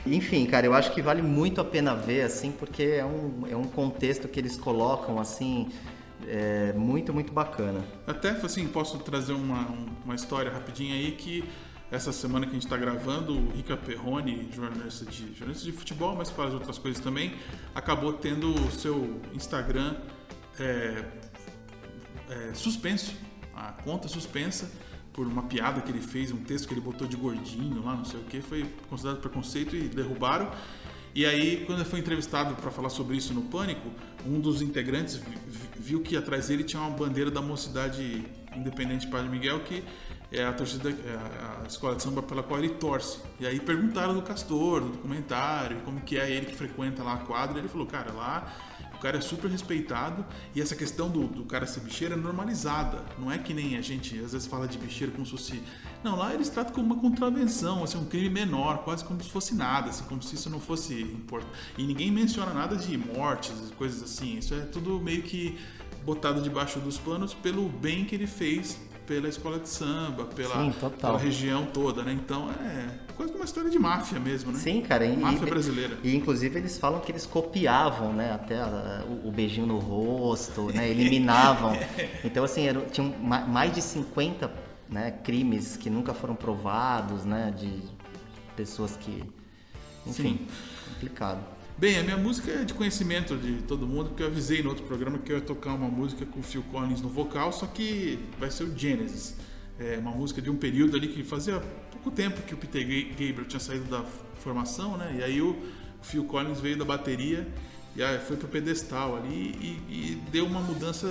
Enfim, 0.05 0.47
cara, 0.47 0.67
eu 0.67 0.75
acho 0.75 0.93
que 0.93 1.01
vale 1.01 1.23
muito 1.23 1.61
a 1.61 1.65
pena 1.65 1.95
ver, 1.95 2.23
assim, 2.23 2.51
porque 2.51 2.83
é 2.83 3.05
um, 3.05 3.47
é 3.49 3.55
um 3.55 3.65
contexto 3.65 4.27
que 4.27 4.41
eles 4.41 4.57
colocam, 4.57 5.21
assim, 5.21 5.69
é 6.27 6.73
muito, 6.73 7.13
muito 7.13 7.33
bacana. 7.33 7.85
Até, 8.07 8.31
assim, 8.31 8.67
posso 8.69 8.99
trazer 8.99 9.33
uma, 9.33 9.67
uma 10.05 10.15
história 10.15 10.51
rapidinha 10.51 10.95
aí 10.95 11.13
que 11.13 11.45
essa 11.91 12.13
semana 12.13 12.47
que 12.47 12.53
a 12.53 12.55
gente 12.55 12.67
está 12.67 12.77
gravando, 12.77 13.37
o 13.37 13.51
Rica 13.51 13.77
Perrone, 13.77 14.49
jornalista 14.53 15.05
de, 15.05 15.35
jornalista 15.35 15.65
de 15.65 15.73
futebol, 15.73 16.15
mas 16.15 16.31
faz 16.31 16.55
outras 16.55 16.79
coisas 16.79 17.03
também, 17.03 17.35
acabou 17.75 18.13
tendo 18.13 18.55
o 18.55 18.71
seu 18.71 19.21
Instagram 19.35 19.97
é, 20.59 21.05
é, 22.29 22.55
suspenso, 22.55 23.13
a 23.55 23.73
conta 23.73 24.07
suspensa 24.07 24.71
por 25.13 25.27
uma 25.27 25.43
piada 25.43 25.81
que 25.81 25.91
ele 25.91 26.01
fez, 26.01 26.31
um 26.31 26.45
texto 26.45 26.69
que 26.69 26.75
ele 26.75 26.81
botou 26.81 27.07
de 27.07 27.17
gordinho 27.17 27.85
lá, 27.85 27.97
não 27.97 28.05
sei 28.05 28.21
o 28.21 28.25
que, 28.25 28.41
foi 28.41 28.65
considerado 28.89 29.21
preconceito 29.21 29.75
e 29.75 29.89
derrubaram. 29.89 30.51
E 31.15 31.27
aí, 31.27 31.65
quando 31.67 31.81
ele 31.81 31.89
foi 31.89 31.99
entrevistado 31.99 32.55
para 32.55 32.71
falar 32.71 32.89
sobre 32.89 33.17
isso 33.17 33.35
no 33.35 33.43
Pânico, 33.43 33.91
um 34.25 34.39
dos 34.39 34.63
integrantes 34.63 35.21
viu 35.77 36.01
que 36.03 36.17
atrás 36.17 36.49
dele 36.49 36.63
tinha 36.63 36.81
uma 36.81 36.91
bandeira 36.91 37.31
da 37.31 37.43
Mocidade 37.43 38.25
Independente 38.55 39.07
Padre 39.07 39.29
Miguel, 39.29 39.61
que 39.61 39.83
é 40.31 40.45
a 40.45 40.53
torcida, 40.53 40.91
é 40.91 41.65
a 41.65 41.67
escola 41.67 41.97
de 41.97 42.03
samba 42.03 42.23
pela 42.23 42.43
qual 42.43 42.61
ele 42.61 42.75
torce. 42.75 43.19
E 43.41 43.47
aí 43.47 43.59
perguntaram 43.59 44.15
do 44.15 44.23
Castor, 44.23 44.81
do 44.81 44.89
documentário, 44.91 45.81
como 45.85 46.01
que 46.01 46.17
é 46.17 46.31
ele 46.31 46.47
que 46.47 46.55
frequenta 46.55 47.03
lá 47.03 47.15
a 47.15 47.19
quadra. 47.19 47.59
E 47.59 47.61
ele 47.61 47.69
falou, 47.69 47.87
cara, 47.87 48.13
lá 48.13 48.70
cara 49.01 49.19
é 49.19 49.21
super 49.21 49.51
respeitado 49.51 50.25
e 50.55 50.61
essa 50.61 50.77
questão 50.77 51.09
do, 51.09 51.27
do 51.27 51.45
cara 51.45 51.67
ser 51.67 51.81
bicheiro 51.81 52.15
é 52.15 52.17
normalizada. 52.17 53.05
Não 53.19 53.31
é 53.31 53.39
que 53.39 53.53
nem 53.53 53.77
a 53.77 53.81
gente 53.81 54.19
às 54.21 54.33
vezes 54.33 54.47
fala 54.47 54.69
de 54.69 54.79
bicheiro 54.79 55.13
como 55.13 55.25
se 55.25 55.33
fosse. 55.33 55.63
Não, 56.05 56.17
lá 56.17 56.33
eles 56.35 56.49
tratam 56.49 56.73
como 56.73 56.87
uma 56.87 57.01
contravenção, 57.01 57.83
assim, 57.83 57.99
um 57.99 58.05
crime 58.05 58.31
menor, 58.31 58.79
quase 58.85 59.05
como 59.05 59.23
se 59.23 59.31
fosse 59.31 59.55
nada, 59.55 59.91
assim, 59.91 60.05
como 60.05 60.23
se 60.23 60.35
isso 60.35 60.49
não 60.49 60.61
fosse 60.61 61.03
importante. 61.03 61.53
E 61.77 61.85
ninguém 61.85 62.11
menciona 62.11 62.53
nada 62.53 62.77
de 62.77 62.97
mortes, 62.97 63.53
coisas 63.77 64.03
assim. 64.03 64.39
Isso 64.39 64.55
é 64.55 64.61
tudo 64.61 65.01
meio 65.01 65.23
que 65.23 65.59
botado 66.05 66.41
debaixo 66.41 66.79
dos 66.81 66.99
panos 66.99 67.35
pelo 67.35 67.69
bem 67.69 68.05
que 68.05 68.15
ele 68.15 68.27
fez 68.27 68.79
pela 69.11 69.29
escola 69.29 69.59
de 69.59 69.69
samba, 69.69 70.27
pela, 70.27 70.55
Sim, 70.55 70.73
pela 71.01 71.19
região 71.19 71.67
toda, 71.67 72.05
né? 72.05 72.13
Então 72.13 72.49
é 72.49 72.91
quase 73.17 73.35
uma 73.35 73.45
história 73.45 73.69
de 73.69 73.77
máfia 73.77 74.21
mesmo, 74.21 74.53
né? 74.53 74.59
Sim, 74.61 74.83
cara. 74.83 75.05
E, 75.05 75.17
máfia 75.17 75.49
brasileira. 75.49 75.99
E, 76.05 76.15
inclusive 76.15 76.57
eles 76.57 76.79
falam 76.79 77.01
que 77.01 77.11
eles 77.11 77.27
copiavam, 77.27 78.13
né? 78.13 78.33
Até 78.33 78.61
a, 78.61 79.05
o, 79.09 79.27
o, 79.27 79.33
beijinho 79.33 79.67
no 79.67 79.79
rosto, 79.79 80.73
né? 80.73 80.89
Eliminavam. 80.89 81.73
então, 82.23 82.45
assim, 82.45 82.69
era, 82.69 82.83
tinham 82.83 83.13
mais 83.19 83.75
de 83.75 83.83
50 83.83 84.49
né, 84.89 85.11
crimes 85.25 85.77
que 85.77 85.91
nunca 85.91 86.15
foram 86.15 86.37
provados, 86.37 87.25
né? 87.25 87.53
De 87.59 87.83
pessoas 88.55 88.97
que. 88.97 89.25
Enfim, 90.07 90.39
Sim. 90.39 90.47
complicado. 90.89 91.45
Bem, 91.81 91.99
a 91.99 92.03
minha 92.03 92.19
música 92.19 92.51
é 92.51 92.63
de 92.63 92.75
conhecimento 92.75 93.39
de 93.39 93.63
todo 93.63 93.87
mundo, 93.87 94.11
porque 94.11 94.23
eu 94.23 94.27
avisei 94.27 94.63
no 94.63 94.69
outro 94.69 94.85
programa 94.85 95.17
que 95.17 95.33
eu 95.33 95.37
ia 95.39 95.43
tocar 95.43 95.73
uma 95.73 95.89
música 95.89 96.27
com 96.27 96.41
o 96.41 96.43
Phil 96.43 96.63
Collins 96.65 97.01
no 97.01 97.09
vocal, 97.09 97.51
só 97.55 97.65
que 97.65 98.19
vai 98.39 98.51
ser 98.51 98.65
o 98.65 98.79
Genesis. 98.79 99.35
É 99.79 99.97
uma 99.97 100.11
música 100.11 100.43
de 100.43 100.51
um 100.51 100.57
período 100.57 100.95
ali 100.95 101.09
que 101.09 101.25
fazia 101.25 101.59
pouco 101.91 102.11
tempo 102.11 102.43
que 102.43 102.53
o 102.53 102.59
Peter 102.59 102.83
Gabriel 102.83 103.47
tinha 103.47 103.59
saído 103.59 103.87
da 103.87 104.05
formação, 104.41 104.99
né? 104.99 105.17
E 105.21 105.25
aí 105.25 105.41
o 105.41 105.57
Phil 106.03 106.23
Collins 106.25 106.61
veio 106.61 106.77
da 106.77 106.85
bateria 106.85 107.49
e 107.97 108.19
foi 108.27 108.37
pro 108.37 108.47
pedestal 108.47 109.17
ali 109.17 109.33
e, 109.59 109.69
e 109.89 110.23
deu 110.31 110.45
uma 110.45 110.61
mudança 110.61 111.09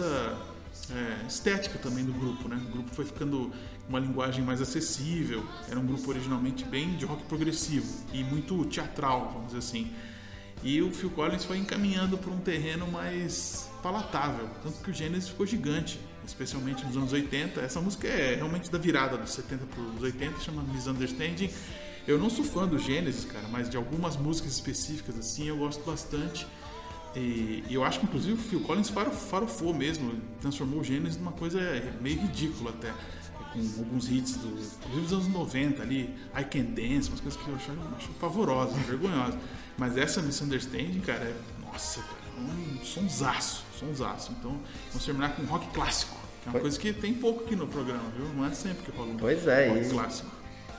é, 0.92 1.26
estética 1.28 1.80
também 1.80 2.06
do 2.06 2.14
grupo, 2.14 2.48
né? 2.48 2.62
O 2.70 2.72
grupo 2.72 2.94
foi 2.94 3.06
ficando 3.06 3.52
uma 3.90 4.00
linguagem 4.00 4.44
mais 4.44 4.62
acessível. 4.62 5.44
Era 5.68 5.80
um 5.80 5.86
grupo 5.88 6.08
originalmente 6.12 6.64
bem 6.64 6.96
de 6.96 7.06
rock 7.06 7.24
progressivo 7.24 7.92
e 8.14 8.24
muito 8.24 8.64
teatral, 8.66 9.32
vamos 9.34 9.48
dizer 9.48 9.58
assim. 9.58 9.92
E 10.64 10.82
o 10.82 10.92
Phil 10.92 11.10
Collins 11.12 11.46
foi 11.46 11.58
encaminhando 11.58 12.18
para 12.18 12.32
um 12.32 12.38
terreno 12.38 12.88
mais 12.88 13.70
palatável, 13.82 14.50
tanto 14.62 14.84
que 14.84 14.92
o 14.92 14.94
Genesis 14.94 15.30
ficou 15.30 15.46
gigante, 15.46 16.00
especialmente 16.26 16.86
nos 16.86 16.98
anos 16.98 17.14
80. 17.14 17.62
Essa 17.62 17.80
música 17.80 18.08
é 18.08 18.36
realmente 18.36 18.70
da 18.70 18.78
virada 18.78 19.18
dos 19.18 19.32
70 19.32 19.66
para 19.66 19.82
os 19.82 20.02
80, 20.02 20.40
chama 20.42 20.62
Misunderstanding. 20.64 21.50
Eu 22.06 22.18
não 22.18 22.30
sou 22.30 22.44
fã 22.44 22.68
do 22.68 22.78
Genesis, 22.78 23.24
cara, 23.26 23.48
mas 23.50 23.70
de 23.70 23.78
algumas 23.78 24.18
músicas 24.18 24.52
específicas 24.52 25.18
assim 25.18 25.48
eu 25.48 25.58
gosto 25.58 25.84
bastante. 25.86 26.46
E, 27.16 27.64
eu 27.70 27.84
acho 27.84 28.00
que 28.00 28.06
inclusive 28.06 28.34
o 28.34 28.38
Phil 28.38 28.62
Collins 28.62 28.90
farofou 28.90 29.74
mesmo, 29.74 30.14
transformou 30.42 30.82
o 30.82 30.84
Gênesis 30.84 31.18
numa 31.18 31.32
coisa 31.32 31.60
meio 32.02 32.20
ridícula 32.20 32.72
até. 32.72 32.94
Com 33.54 33.60
alguns 33.80 34.10
hits 34.12 34.36
do, 34.36 34.48
inclusive 34.48 35.02
dos 35.02 35.14
anos 35.14 35.28
90 35.28 35.82
ali, 35.82 36.16
I 36.38 36.44
Can 36.44 36.66
Dance, 36.66 37.10
umas 37.10 37.20
coisas 37.20 37.36
que 37.36 37.48
eu 37.48 37.56
acho, 37.56 37.72
acho 37.98 38.10
pavorosas, 38.20 38.78
vergonhosas. 38.86 39.40
Mas 39.80 39.98
essa 39.98 40.22
Misunderstanding, 40.22 41.00
cara, 41.00 41.24
é, 41.24 41.34
nossa, 41.66 42.02
cara, 42.02 42.20
é 42.38 42.42
um 42.42 42.84
sonsaço, 42.84 43.64
sonsaço. 43.80 44.36
Então, 44.38 44.60
vamos 44.90 45.06
terminar 45.06 45.36
com 45.38 45.44
rock 45.44 45.68
clássico, 45.70 46.18
que 46.44 46.50
é 46.50 46.52
uma 46.52 46.60
coisa 46.60 46.78
que 46.78 46.92
tem 46.92 47.14
pouco 47.14 47.46
aqui 47.46 47.56
no 47.56 47.66
programa, 47.66 48.04
viu? 48.16 48.28
Não 48.36 48.46
é 48.46 48.52
sempre 48.52 48.84
que 48.84 48.92
rola 48.92 49.12
um 49.12 49.18
pois 49.18 49.48
é, 49.48 49.70
rock 49.70 49.86
e... 49.86 49.90
clássico. 49.90 50.30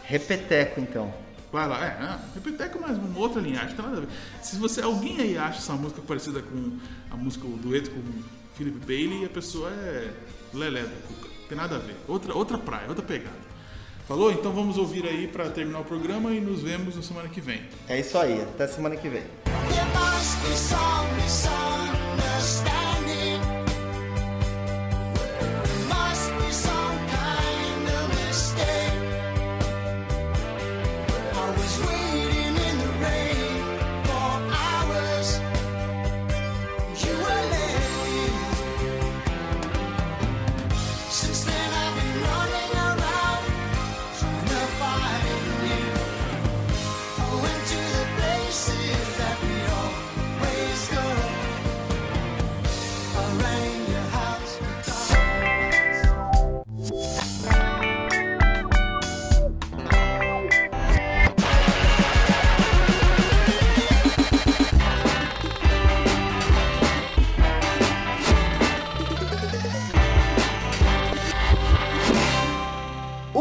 Repeteco, 0.04 0.80
então. 0.80 1.12
Vai 1.50 1.66
lá, 1.66 1.84
é, 1.84 2.00
não, 2.00 2.20
Repeteco 2.34 2.76
é 2.76 2.80
mais 2.82 2.98
uma 2.98 3.18
outra 3.18 3.40
linhagem, 3.40 3.74
tem 3.74 3.84
nada 3.84 3.96
a 3.96 4.00
ver. 4.00 4.08
Se 4.42 4.56
você, 4.56 4.82
alguém 4.82 5.18
aí 5.18 5.38
acha 5.38 5.58
essa 5.58 5.72
música 5.72 6.02
parecida 6.02 6.42
com 6.42 6.78
a 7.10 7.16
música, 7.16 7.46
o 7.46 7.56
dueto 7.56 7.90
com 7.90 8.02
Philip 8.54 8.78
Bailey, 8.84 9.24
a 9.24 9.30
pessoa 9.30 9.70
é 9.70 10.12
lelé 10.52 10.82
da 10.82 10.96
cuca. 11.08 11.28
Tem 11.48 11.56
nada 11.56 11.76
a 11.76 11.78
ver. 11.78 11.96
Outra, 12.06 12.34
outra 12.34 12.58
praia, 12.58 12.86
outra 12.86 13.04
pegada. 13.04 13.50
Falou? 14.10 14.32
Então 14.32 14.50
vamos 14.50 14.76
ouvir 14.76 15.06
aí 15.06 15.28
para 15.28 15.48
terminar 15.50 15.78
o 15.78 15.84
programa 15.84 16.32
e 16.32 16.40
nos 16.40 16.62
vemos 16.62 16.96
na 16.96 17.02
semana 17.02 17.28
que 17.28 17.40
vem. 17.40 17.62
É 17.88 18.00
isso 18.00 18.18
aí, 18.18 18.42
até 18.42 18.66
semana 18.66 18.96
que 18.96 19.08
vem. 19.08 19.22